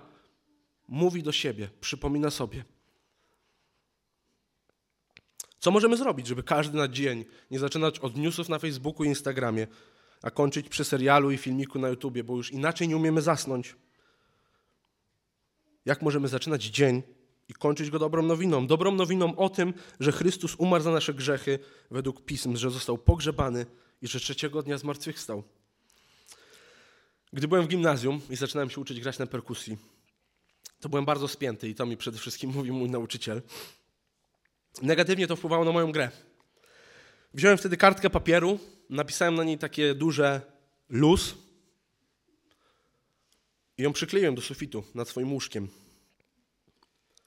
Mówi 0.88 1.24
do 1.24 1.32
siebie, 1.32 1.70
przypomina 1.82 2.32
sobie. 2.32 2.66
Co 5.60 5.72
możemy 5.72 5.98
zrobić, 5.98 6.28
żeby 6.28 6.44
każdy 6.44 6.78
na 6.78 6.88
dzień 6.88 7.26
nie 7.52 7.60
zaczynać 7.60 8.00
od 8.00 8.18
newsów 8.18 8.50
na 8.50 8.60
Facebooku 8.60 9.04
i 9.04 9.08
Instagramie, 9.08 9.68
a 10.22 10.32
kończyć 10.32 10.70
przy 10.70 10.84
serialu 10.84 11.32
i 11.32 11.38
filmiku 11.38 11.80
na 11.80 11.90
YouTubie, 11.90 12.24
bo 12.24 12.36
już 12.36 12.52
inaczej 12.52 12.88
nie 12.88 12.98
umiemy 12.98 13.22
zasnąć? 13.22 13.76
Jak 15.86 16.02
możemy 16.02 16.28
zaczynać 16.28 16.64
dzień 16.64 17.04
i 17.50 17.54
kończyć 17.54 17.90
go 17.90 18.00
dobrą 18.00 18.24
nowiną? 18.24 18.68
Dobrą 18.68 18.92
nowiną 18.92 19.36
o 19.36 19.50
tym, 19.50 19.74
że 20.00 20.12
Chrystus 20.12 20.56
umarł 20.56 20.84
za 20.84 20.92
nasze 20.92 21.14
grzechy 21.14 21.60
według 21.92 22.26
pism, 22.26 22.56
że 22.56 22.72
został 22.72 22.98
pogrzebany 22.98 23.66
i 24.02 24.08
że 24.08 24.20
trzeciego 24.20 24.62
dnia 24.62 24.78
zmartwychwstał. 24.78 25.44
Gdy 27.34 27.48
byłem 27.48 27.64
w 27.64 27.68
gimnazjum 27.68 28.22
i 28.30 28.36
zaczynałem 28.36 28.70
się 28.70 28.82
uczyć 28.82 29.02
grać 29.02 29.20
na 29.20 29.28
perkusji, 29.28 29.78
to 30.80 30.90
byłem 30.90 31.06
bardzo 31.06 31.28
spięty 31.28 31.70
i 31.70 31.76
to 31.76 31.86
mi 31.86 31.98
przede 31.98 32.18
wszystkim 32.18 32.50
mówił 32.56 32.74
mój 32.74 32.90
nauczyciel. 32.90 33.42
Negatywnie 34.82 35.28
to 35.28 35.36
wpływało 35.36 35.66
na 35.66 35.72
moją 35.72 35.92
grę. 35.92 36.12
Wziąłem 37.36 37.58
wtedy 37.58 37.78
kartkę 37.78 38.10
papieru, 38.10 38.60
napisałem 38.90 39.36
na 39.36 39.44
niej 39.44 39.58
takie 39.58 39.96
duże 39.96 40.42
luz 40.90 41.36
i 43.78 43.84
ją 43.84 43.94
przykleiłem 43.94 44.36
do 44.36 44.42
sufitu 44.42 44.84
nad 44.94 45.10
swoim 45.10 45.34
łóżkiem. 45.34 45.68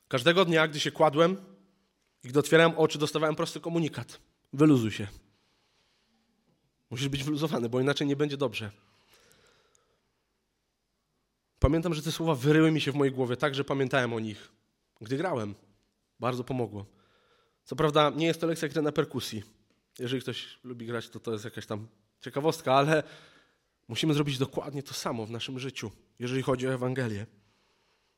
Każdego 0.08 0.44
dnia, 0.44 0.68
gdy 0.68 0.80
się 0.80 0.90
kładłem 0.90 1.36
i 2.24 2.28
gdy 2.28 2.38
otwierałem 2.38 2.72
oczy, 2.76 2.98
dostawałem 2.98 3.36
prosty 3.36 3.60
komunikat. 3.60 4.20
Wyluzuj 4.52 4.90
się. 4.90 5.06
Musisz 6.90 7.08
być 7.08 7.24
wyluzowany, 7.24 7.68
bo 7.68 7.80
inaczej 7.80 8.06
nie 8.06 8.16
będzie 8.16 8.36
dobrze. 8.36 8.70
Pamiętam, 11.58 11.94
że 11.94 12.02
te 12.02 12.12
słowa 12.12 12.34
wyryły 12.34 12.70
mi 12.70 12.80
się 12.80 12.92
w 12.92 12.94
mojej 12.94 13.14
głowie 13.14 13.36
tak, 13.36 13.54
że 13.54 13.64
pamiętałem 13.64 14.12
o 14.12 14.20
nich, 14.20 14.48
gdy 15.00 15.16
grałem. 15.16 15.54
Bardzo 16.20 16.44
pomogło. 16.44 16.86
Co 17.64 17.76
prawda 17.76 18.10
nie 18.10 18.26
jest 18.26 18.40
to 18.40 18.46
lekcja 18.46 18.68
gry 18.68 18.82
na 18.82 18.92
perkusji. 18.92 19.57
Jeżeli 19.98 20.22
ktoś 20.22 20.58
lubi 20.64 20.86
grać, 20.86 21.08
to 21.08 21.20
to 21.20 21.32
jest 21.32 21.44
jakaś 21.44 21.66
tam 21.66 21.88
ciekawostka, 22.20 22.74
ale 22.74 23.02
musimy 23.88 24.14
zrobić 24.14 24.38
dokładnie 24.38 24.82
to 24.82 24.94
samo 24.94 25.26
w 25.26 25.30
naszym 25.30 25.58
życiu, 25.58 25.90
jeżeli 26.18 26.42
chodzi 26.42 26.68
o 26.68 26.74
Ewangelię. 26.74 27.26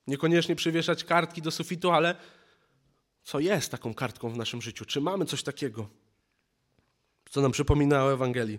Niekoniecznie 0.06 0.56
przywieszać 0.56 1.04
kartki 1.04 1.42
do 1.42 1.50
sufitu, 1.50 1.90
ale 1.90 2.16
co 3.22 3.40
jest 3.40 3.70
taką 3.70 3.94
kartką 3.94 4.30
w 4.30 4.36
naszym 4.36 4.62
życiu? 4.62 4.84
Czy 4.84 5.00
mamy 5.00 5.24
coś 5.24 5.42
takiego, 5.42 5.88
co 7.30 7.40
nam 7.40 7.52
przypomina 7.52 8.04
o 8.04 8.12
Ewangelii? 8.12 8.58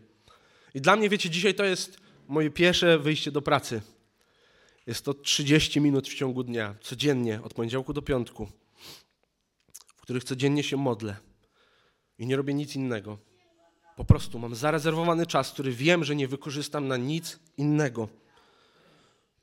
I 0.74 0.82
dla 0.82 0.96
mnie, 0.96 1.10
wiecie, 1.10 1.30
dzisiaj 1.30 1.56
to 1.56 1.64
jest 1.64 1.98
moje 2.28 2.50
pierwsze 2.50 3.00
wyjście 3.00 3.32
do 3.32 3.42
pracy. 3.42 3.82
Jest 4.88 5.06
to 5.06 5.14
30 5.14 5.82
minut 5.82 6.08
w 6.08 6.14
ciągu 6.14 6.44
dnia, 6.44 6.76
codziennie, 6.82 7.42
od 7.44 7.54
poniedziałku 7.54 7.94
do 7.94 8.02
piątku 8.02 8.48
w 10.02 10.04
których 10.04 10.24
codziennie 10.24 10.64
się 10.64 10.78
modlę 10.78 11.16
i 12.22 12.28
nie 12.28 12.36
robię 12.36 12.54
nic 12.54 12.76
innego. 12.76 13.18
Po 13.96 14.06
prostu 14.06 14.40
mam 14.40 14.56
zarezerwowany 14.56 15.26
czas, 15.26 15.52
który 15.52 15.72
wiem, 15.72 16.04
że 16.04 16.16
nie 16.16 16.28
wykorzystam 16.28 16.88
na 16.88 16.98
nic 16.98 17.40
innego. 17.58 18.08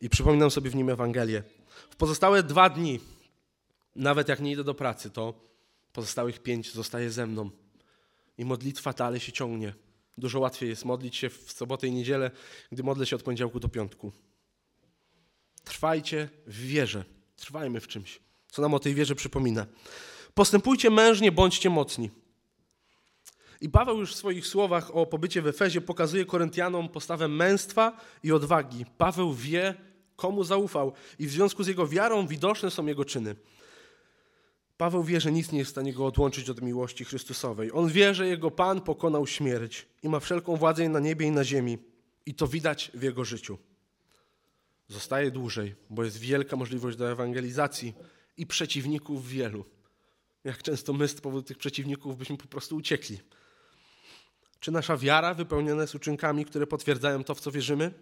I 0.00 0.08
przypominam 0.08 0.50
sobie 0.50 0.70
w 0.70 0.74
nim 0.74 0.90
Ewangelię. 0.90 1.42
W 1.90 1.96
pozostałe 1.96 2.42
dwa 2.42 2.70
dni, 2.70 3.00
nawet 3.96 4.28
jak 4.28 4.40
nie 4.40 4.52
idę 4.52 4.64
do 4.64 4.74
pracy, 4.74 5.10
to 5.10 5.34
pozostałych 5.92 6.38
pięć 6.38 6.72
zostaje 6.72 7.10
ze 7.10 7.26
mną. 7.26 7.50
I 8.38 8.44
modlitwa 8.44 8.92
dalej 8.92 9.20
się 9.20 9.32
ciągnie. 9.32 9.74
Dużo 10.18 10.40
łatwiej 10.40 10.68
jest 10.68 10.84
modlić 10.84 11.16
się 11.16 11.28
w 11.30 11.52
sobotę 11.52 11.86
i 11.86 11.92
niedzielę, 11.92 12.30
gdy 12.72 12.82
modlę 12.82 13.06
się 13.06 13.16
od 13.16 13.22
poniedziałku 13.22 13.60
do 13.60 13.68
piątku. 13.68 14.12
Trwajcie 15.64 16.28
w 16.46 16.60
wierze. 16.60 17.04
Trwajmy 17.36 17.80
w 17.80 17.88
czymś, 17.88 18.20
co 18.50 18.62
nam 18.62 18.74
o 18.74 18.78
tej 18.78 18.94
wierze 18.94 19.14
przypomina. 19.14 19.66
Postępujcie 20.34 20.90
mężnie, 20.90 21.32
bądźcie 21.32 21.70
mocni. 21.70 22.10
I 23.60 23.68
Paweł 23.68 23.98
już 23.98 24.14
w 24.14 24.16
swoich 24.16 24.46
słowach 24.46 24.96
o 24.96 25.06
pobycie 25.06 25.42
w 25.42 25.46
Efezie 25.46 25.80
pokazuje 25.80 26.24
Koryntianom 26.24 26.88
postawę 26.88 27.28
męstwa 27.28 28.00
i 28.22 28.32
odwagi. 28.32 28.84
Paweł 28.98 29.34
wie, 29.34 29.74
komu 30.16 30.44
zaufał 30.44 30.92
i 31.18 31.26
w 31.26 31.30
związku 31.30 31.62
z 31.62 31.66
jego 31.66 31.86
wiarą 31.86 32.26
widoczne 32.26 32.70
są 32.70 32.86
jego 32.86 33.04
czyny. 33.04 33.36
Paweł 34.76 35.04
wie, 35.04 35.20
że 35.20 35.32
nic 35.32 35.52
nie 35.52 35.58
jest 35.58 35.70
w 35.70 35.74
stanie 35.74 35.92
go 35.92 36.06
odłączyć 36.06 36.50
od 36.50 36.62
miłości 36.62 37.04
Chrystusowej. 37.04 37.70
On 37.72 37.88
wie, 37.88 38.14
że 38.14 38.28
jego 38.28 38.50
Pan 38.50 38.80
pokonał 38.80 39.26
śmierć 39.26 39.86
i 40.02 40.08
ma 40.08 40.20
wszelką 40.20 40.56
władzę 40.56 40.88
na 40.88 41.00
niebie 41.00 41.26
i 41.26 41.30
na 41.30 41.44
ziemi. 41.44 41.78
I 42.26 42.34
to 42.34 42.46
widać 42.46 42.90
w 42.94 43.02
jego 43.02 43.24
życiu. 43.24 43.58
Zostaje 44.88 45.30
dłużej, 45.30 45.74
bo 45.90 46.04
jest 46.04 46.18
wielka 46.18 46.56
możliwość 46.56 46.96
do 46.96 47.10
ewangelizacji 47.10 47.94
i 48.36 48.46
przeciwników 48.46 49.28
wielu. 49.28 49.64
Jak 50.44 50.62
często 50.62 50.92
my 50.92 51.08
z 51.08 51.14
powodu 51.14 51.42
tych 51.42 51.58
przeciwników 51.58 52.16
byśmy 52.16 52.36
po 52.36 52.46
prostu 52.46 52.76
uciekli. 52.76 53.18
Czy 54.60 54.72
nasza 54.72 54.96
wiara 54.96 55.34
wypełniona 55.34 55.82
jest 55.82 55.94
uczynkami, 55.94 56.44
które 56.44 56.66
potwierdzają 56.66 57.24
to, 57.24 57.34
w 57.34 57.40
co 57.40 57.50
wierzymy? 57.50 57.94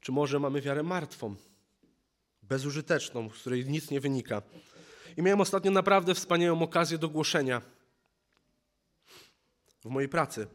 Czy 0.00 0.12
może 0.12 0.40
mamy 0.40 0.60
wiarę 0.60 0.82
martwą, 0.82 1.34
bezużyteczną, 2.42 3.30
z 3.30 3.40
której 3.40 3.66
nic 3.66 3.90
nie 3.90 4.00
wynika? 4.00 4.42
I 5.16 5.22
miałem 5.22 5.40
ostatnio 5.40 5.70
naprawdę 5.70 6.14
wspaniałą 6.14 6.62
okazję 6.62 6.98
do 6.98 7.08
głoszenia 7.08 7.62
w 9.84 9.88
mojej 9.88 10.08
pracy. 10.08 10.46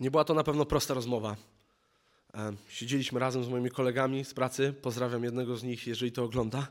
Nie 0.00 0.10
była 0.10 0.24
to 0.24 0.34
na 0.34 0.44
pewno 0.44 0.66
prosta 0.66 0.94
rozmowa. 0.94 1.36
E, 2.34 2.52
siedzieliśmy 2.68 3.20
razem 3.20 3.44
z 3.44 3.48
moimi 3.48 3.70
kolegami 3.70 4.24
z 4.24 4.34
pracy. 4.34 4.74
Pozdrawiam 4.82 5.24
jednego 5.24 5.56
z 5.56 5.62
nich, 5.62 5.86
jeżeli 5.86 6.12
to 6.12 6.24
ogląda. 6.24 6.66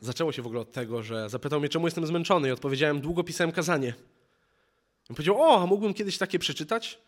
Zaczęło 0.00 0.32
się 0.32 0.42
w 0.42 0.46
ogóle 0.46 0.60
od 0.60 0.72
tego, 0.72 1.02
że 1.02 1.30
zapytał 1.30 1.60
mnie, 1.60 1.68
czemu 1.68 1.86
jestem 1.86 2.06
zmęczony 2.06 2.48
i 2.48 2.50
odpowiedziałem, 2.50 3.00
długo 3.00 3.24
pisałem 3.24 3.52
kazanie. 3.52 3.94
I 5.10 5.14
powiedział, 5.14 5.42
o, 5.42 5.62
a 5.62 5.66
mógłbym 5.66 5.94
kiedyś 5.94 6.18
takie 6.18 6.38
przeczytać? 6.38 6.98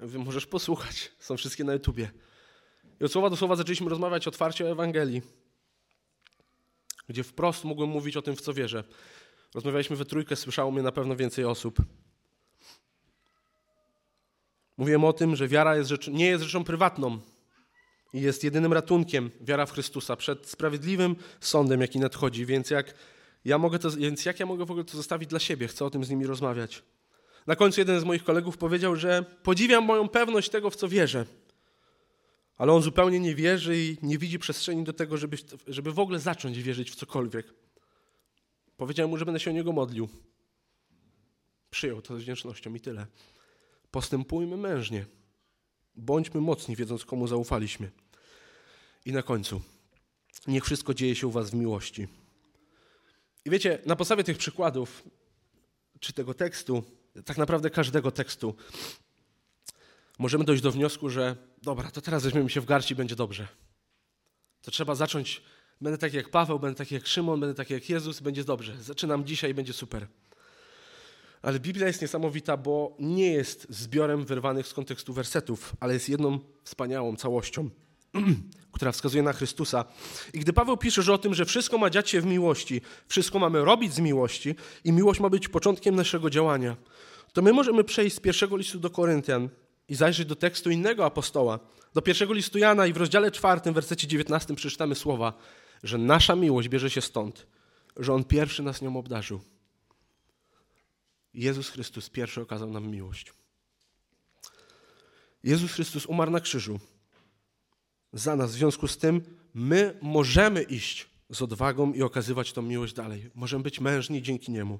Ja 0.00 0.06
mówię, 0.06 0.18
możesz 0.18 0.46
posłuchać, 0.46 1.12
są 1.18 1.36
wszystkie 1.36 1.64
na 1.64 1.72
YouTubie. 1.72 2.10
I 3.00 3.04
od 3.04 3.12
słowa 3.12 3.30
do 3.30 3.36
słowa 3.36 3.56
zaczęliśmy 3.56 3.90
rozmawiać 3.90 4.28
otwarcie 4.28 4.64
o 4.64 4.70
Ewangelii, 4.70 5.22
gdzie 7.08 7.24
wprost 7.24 7.64
mogłem 7.64 7.90
mówić 7.90 8.16
o 8.16 8.22
tym, 8.22 8.36
w 8.36 8.40
co 8.40 8.54
wierzę. 8.54 8.84
Rozmawialiśmy 9.54 9.96
we 9.96 10.04
trójkę, 10.04 10.36
słyszało 10.36 10.70
mnie 10.70 10.82
na 10.82 10.92
pewno 10.92 11.16
więcej 11.16 11.44
osób. 11.44 11.76
Mówiłem 14.76 15.04
o 15.04 15.12
tym, 15.12 15.36
że 15.36 15.48
wiara 15.48 15.76
jest 15.76 15.90
rzecz, 15.90 16.08
nie 16.08 16.26
jest 16.26 16.44
rzeczą 16.44 16.64
prywatną, 16.64 17.20
i 18.14 18.20
jest 18.20 18.44
jedynym 18.44 18.72
ratunkiem 18.72 19.30
wiara 19.40 19.66
w 19.66 19.72
Chrystusa 19.72 20.16
przed 20.16 20.46
sprawiedliwym 20.46 21.16
sądem, 21.40 21.80
jaki 21.80 21.98
nadchodzi. 21.98 22.46
Więc 22.46 22.70
jak 22.70 22.94
Ja 23.44 23.58
mogę 23.58 23.78
to, 23.78 23.90
więc 23.90 24.24
jak 24.24 24.40
ja 24.40 24.46
mogę 24.46 24.64
w 24.64 24.70
ogóle 24.70 24.84
to 24.84 24.96
zostawić 24.96 25.28
dla 25.28 25.38
siebie? 25.38 25.68
Chcę 25.68 25.84
o 25.84 25.90
tym 25.90 26.04
z 26.04 26.10
nimi 26.10 26.26
rozmawiać. 26.26 26.82
Na 27.46 27.56
końcu 27.56 27.80
jeden 27.80 28.00
z 28.00 28.04
moich 28.04 28.24
kolegów 28.24 28.58
powiedział, 28.58 28.96
że 28.96 29.24
podziwiam 29.42 29.84
moją 29.84 30.08
pewność 30.08 30.50
tego, 30.50 30.70
w 30.70 30.76
co 30.76 30.88
wierzę. 30.88 31.26
Ale 32.56 32.72
on 32.72 32.82
zupełnie 32.82 33.20
nie 33.20 33.34
wierzy 33.34 33.78
i 33.78 33.96
nie 34.02 34.18
widzi 34.18 34.38
przestrzeni 34.38 34.84
do 34.84 34.92
tego, 34.92 35.16
żeby, 35.16 35.36
żeby 35.66 35.92
w 35.92 35.98
ogóle 35.98 36.18
zacząć 36.18 36.62
wierzyć 36.62 36.90
w 36.90 36.94
cokolwiek. 36.94 37.54
Powiedziałem 38.76 39.10
mu, 39.10 39.16
że 39.16 39.24
będę 39.24 39.40
się 39.40 39.50
o 39.50 39.54
niego 39.54 39.72
modlił. 39.72 40.08
Przyjął 41.70 42.02
to 42.02 42.16
z 42.18 42.22
wdzięcznością 42.22 42.74
i 42.74 42.80
tyle. 42.80 43.06
Postępujmy 43.90 44.56
mężnie. 44.56 45.06
Bądźmy 45.94 46.40
mocni, 46.40 46.76
wiedząc, 46.76 47.04
komu 47.04 47.26
zaufaliśmy. 47.26 47.90
I 49.04 49.12
na 49.12 49.22
końcu. 49.22 49.60
Niech 50.46 50.64
wszystko 50.64 50.94
dzieje 50.94 51.14
się 51.14 51.26
u 51.26 51.30
Was 51.30 51.50
w 51.50 51.54
miłości. 51.54 52.08
I 53.44 53.50
wiecie, 53.50 53.78
na 53.86 53.96
podstawie 53.96 54.24
tych 54.24 54.38
przykładów, 54.38 55.02
czy 56.00 56.12
tego 56.12 56.34
tekstu, 56.34 56.82
tak 57.24 57.38
naprawdę 57.38 57.70
każdego 57.70 58.10
tekstu, 58.10 58.54
możemy 60.18 60.44
dojść 60.44 60.62
do 60.62 60.72
wniosku, 60.72 61.10
że 61.10 61.36
dobra, 61.62 61.90
to 61.90 62.00
teraz 62.00 62.22
weźmiemy 62.22 62.50
się 62.50 62.60
w 62.60 62.64
garści 62.64 62.92
i 62.92 62.96
będzie 62.96 63.16
dobrze. 63.16 63.48
To 64.62 64.70
trzeba 64.70 64.94
zacząć, 64.94 65.42
będę 65.80 65.98
taki 65.98 66.16
jak 66.16 66.28
Paweł, 66.28 66.58
będę 66.58 66.76
taki 66.76 66.94
jak 66.94 67.06
Szymon, 67.06 67.40
będę 67.40 67.54
taki 67.54 67.74
jak 67.74 67.90
Jezus, 67.90 68.20
będzie 68.20 68.44
dobrze. 68.44 68.82
Zaczynam 68.82 69.24
dzisiaj 69.24 69.50
i 69.50 69.54
będzie 69.54 69.72
super. 69.72 70.06
Ale 71.42 71.60
Biblia 71.60 71.86
jest 71.86 72.02
niesamowita, 72.02 72.56
bo 72.56 72.96
nie 72.98 73.32
jest 73.32 73.66
zbiorem 73.70 74.24
wyrwanych 74.24 74.66
z 74.66 74.74
kontekstu 74.74 75.12
wersetów, 75.12 75.76
ale 75.80 75.94
jest 75.94 76.08
jedną 76.08 76.38
wspaniałą 76.64 77.16
całością, 77.16 77.70
która 78.72 78.92
wskazuje 78.92 79.22
na 79.22 79.32
Chrystusa. 79.32 79.84
I 80.32 80.38
gdy 80.38 80.52
Paweł 80.52 80.76
pisze, 80.76 81.02
że 81.02 81.12
o 81.12 81.18
tym, 81.18 81.34
że 81.34 81.44
wszystko 81.44 81.78
ma 81.78 81.90
dziać 81.90 82.10
się 82.10 82.20
w 82.20 82.26
miłości, 82.26 82.80
wszystko 83.08 83.38
mamy 83.38 83.64
robić 83.64 83.94
z 83.94 83.98
miłości 83.98 84.54
i 84.84 84.92
miłość 84.92 85.20
ma 85.20 85.28
być 85.28 85.48
początkiem 85.48 85.94
naszego 85.94 86.30
działania, 86.30 86.76
to 87.32 87.42
my 87.42 87.52
możemy 87.52 87.84
przejść 87.84 88.16
z 88.16 88.20
pierwszego 88.20 88.56
listu 88.56 88.78
do 88.78 88.90
Koryntian 88.90 89.48
i 89.88 89.94
zajrzeć 89.94 90.28
do 90.28 90.36
tekstu 90.36 90.70
innego 90.70 91.04
apostoła. 91.04 91.58
Do 91.94 92.02
pierwszego 92.02 92.32
listu 92.32 92.58
Jana 92.58 92.86
i 92.86 92.92
w 92.92 92.96
rozdziale 92.96 93.30
czwartym, 93.30 93.74
wersecie 93.74 94.06
19 94.06 94.54
przeczytamy 94.54 94.94
słowa, 94.94 95.32
że 95.82 95.98
nasza 95.98 96.36
miłość 96.36 96.68
bierze 96.68 96.90
się 96.90 97.00
stąd, 97.00 97.46
że 97.96 98.12
On 98.12 98.24
pierwszy 98.24 98.62
nas 98.62 98.82
nią 98.82 98.96
obdarzył. 98.96 99.40
Jezus 101.34 101.68
Chrystus 101.68 102.10
pierwszy 102.10 102.40
okazał 102.40 102.70
nam 102.70 102.86
miłość. 102.86 103.32
Jezus 105.44 105.72
Chrystus 105.72 106.06
umarł 106.06 106.30
na 106.30 106.40
krzyżu 106.40 106.80
za 108.12 108.36
nas. 108.36 108.50
W 108.50 108.54
związku 108.54 108.88
z 108.88 108.98
tym 108.98 109.22
my 109.54 109.98
możemy 110.02 110.62
iść 110.62 111.06
z 111.30 111.42
odwagą 111.42 111.92
i 111.92 112.02
okazywać 112.02 112.52
tą 112.52 112.62
miłość 112.62 112.94
dalej. 112.94 113.30
Możemy 113.34 113.62
być 113.62 113.80
mężni 113.80 114.22
dzięki 114.22 114.52
Niemu. 114.52 114.78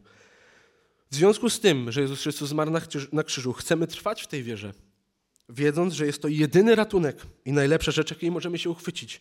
W 1.10 1.14
związku 1.14 1.50
z 1.50 1.60
tym, 1.60 1.92
że 1.92 2.00
Jezus 2.00 2.22
Chrystus 2.22 2.48
zmarł 2.48 2.70
na 3.12 3.22
krzyżu, 3.24 3.52
chcemy 3.52 3.86
trwać 3.86 4.22
w 4.22 4.26
tej 4.26 4.42
wierze, 4.42 4.72
wiedząc, 5.48 5.94
że 5.94 6.06
jest 6.06 6.22
to 6.22 6.28
jedyny 6.28 6.74
ratunek 6.74 7.26
i 7.44 7.52
najlepsza 7.52 7.92
rzecz, 7.92 8.10
jakiej 8.10 8.30
możemy 8.30 8.58
się 8.58 8.70
uchwycić. 8.70 9.20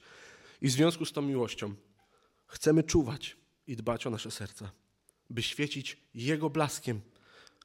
I 0.62 0.68
w 0.68 0.72
związku 0.72 1.06
z 1.06 1.12
tą 1.12 1.22
miłością 1.22 1.74
chcemy 2.48 2.84
czuwać 2.84 3.38
i 3.68 3.76
dbać 3.76 4.08
o 4.08 4.10
nasze 4.10 4.32
serca, 4.32 4.72
by 5.30 5.44
świecić 5.44 5.98
Jego 6.14 6.50
blaskiem, 6.50 7.02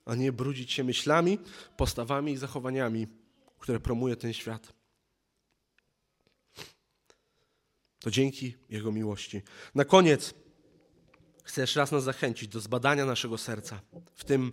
a 0.04 0.14
nie 0.14 0.32
brudzić 0.32 0.72
się 0.72 0.84
myślami, 0.84 1.38
postawami 1.76 2.32
i 2.32 2.36
zachowaniami, 2.36 3.06
które 3.58 3.80
promuje 3.80 4.16
ten 4.16 4.32
świat. 4.32 4.75
To 8.00 8.10
dzięki 8.10 8.54
Jego 8.70 8.92
miłości. 8.92 9.42
Na 9.74 9.84
koniec 9.84 10.34
chcę 11.44 11.60
jeszcze 11.60 11.80
raz 11.80 11.92
nas 11.92 12.04
zachęcić 12.04 12.48
do 12.48 12.60
zbadania 12.60 13.06
naszego 13.06 13.38
serca 13.38 13.80
w 14.14 14.24
tym, 14.24 14.52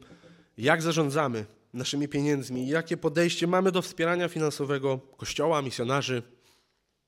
jak 0.57 0.81
zarządzamy 0.81 1.45
naszymi 1.73 2.07
pieniędzmi, 2.07 2.67
jakie 2.67 2.97
podejście 2.97 3.47
mamy 3.47 3.71
do 3.71 3.81
wspierania 3.81 4.27
finansowego 4.27 4.97
Kościoła, 4.97 5.61
misjonarzy, 5.61 6.23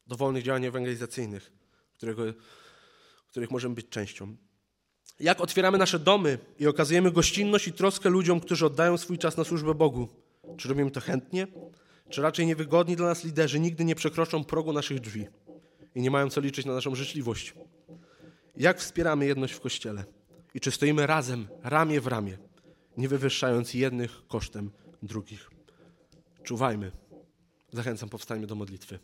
dowolnych 0.07 0.43
działań 0.43 0.65
ewangelizacyjnych, 0.65 1.51
którego, 1.93 2.23
których 3.27 3.51
możemy 3.51 3.75
być 3.75 3.89
częścią. 3.89 4.35
Jak 5.19 5.41
otwieramy 5.41 5.77
nasze 5.77 5.99
domy 5.99 6.37
i 6.59 6.67
okazujemy 6.67 7.11
gościnność 7.11 7.67
i 7.67 7.73
troskę 7.73 8.09
ludziom, 8.09 8.39
którzy 8.39 8.65
oddają 8.65 8.97
swój 8.97 9.17
czas 9.17 9.37
na 9.37 9.43
służbę 9.43 9.75
Bogu. 9.75 10.07
Czy 10.57 10.69
robimy 10.69 10.91
to 10.91 11.01
chętnie, 11.01 11.47
czy 12.09 12.21
raczej 12.21 12.45
niewygodni 12.45 12.95
dla 12.95 13.07
nas 13.07 13.23
liderzy 13.23 13.59
nigdy 13.59 13.85
nie 13.85 13.95
przekroczą 13.95 14.43
progu 14.43 14.73
naszych 14.73 14.99
drzwi 14.99 15.27
i 15.95 16.01
nie 16.01 16.11
mają 16.11 16.29
co 16.29 16.41
liczyć 16.41 16.65
na 16.65 16.73
naszą 16.73 16.95
życzliwość? 16.95 17.53
Jak 18.57 18.79
wspieramy 18.79 19.25
jedność 19.25 19.53
w 19.53 19.59
Kościele? 19.59 20.05
I 20.53 20.59
czy 20.59 20.71
stoimy 20.71 21.07
razem, 21.07 21.47
ramię 21.63 22.01
w 22.01 22.07
ramię, 22.07 22.37
nie 22.97 23.07
wywyższając 23.07 23.73
jednych 23.73 24.27
kosztem 24.27 24.71
drugich? 25.03 25.49
Czuwajmy. 26.43 26.91
Zachęcam, 27.71 28.09
powstańmy 28.09 28.47
do 28.47 28.55
modlitwy. 28.55 28.99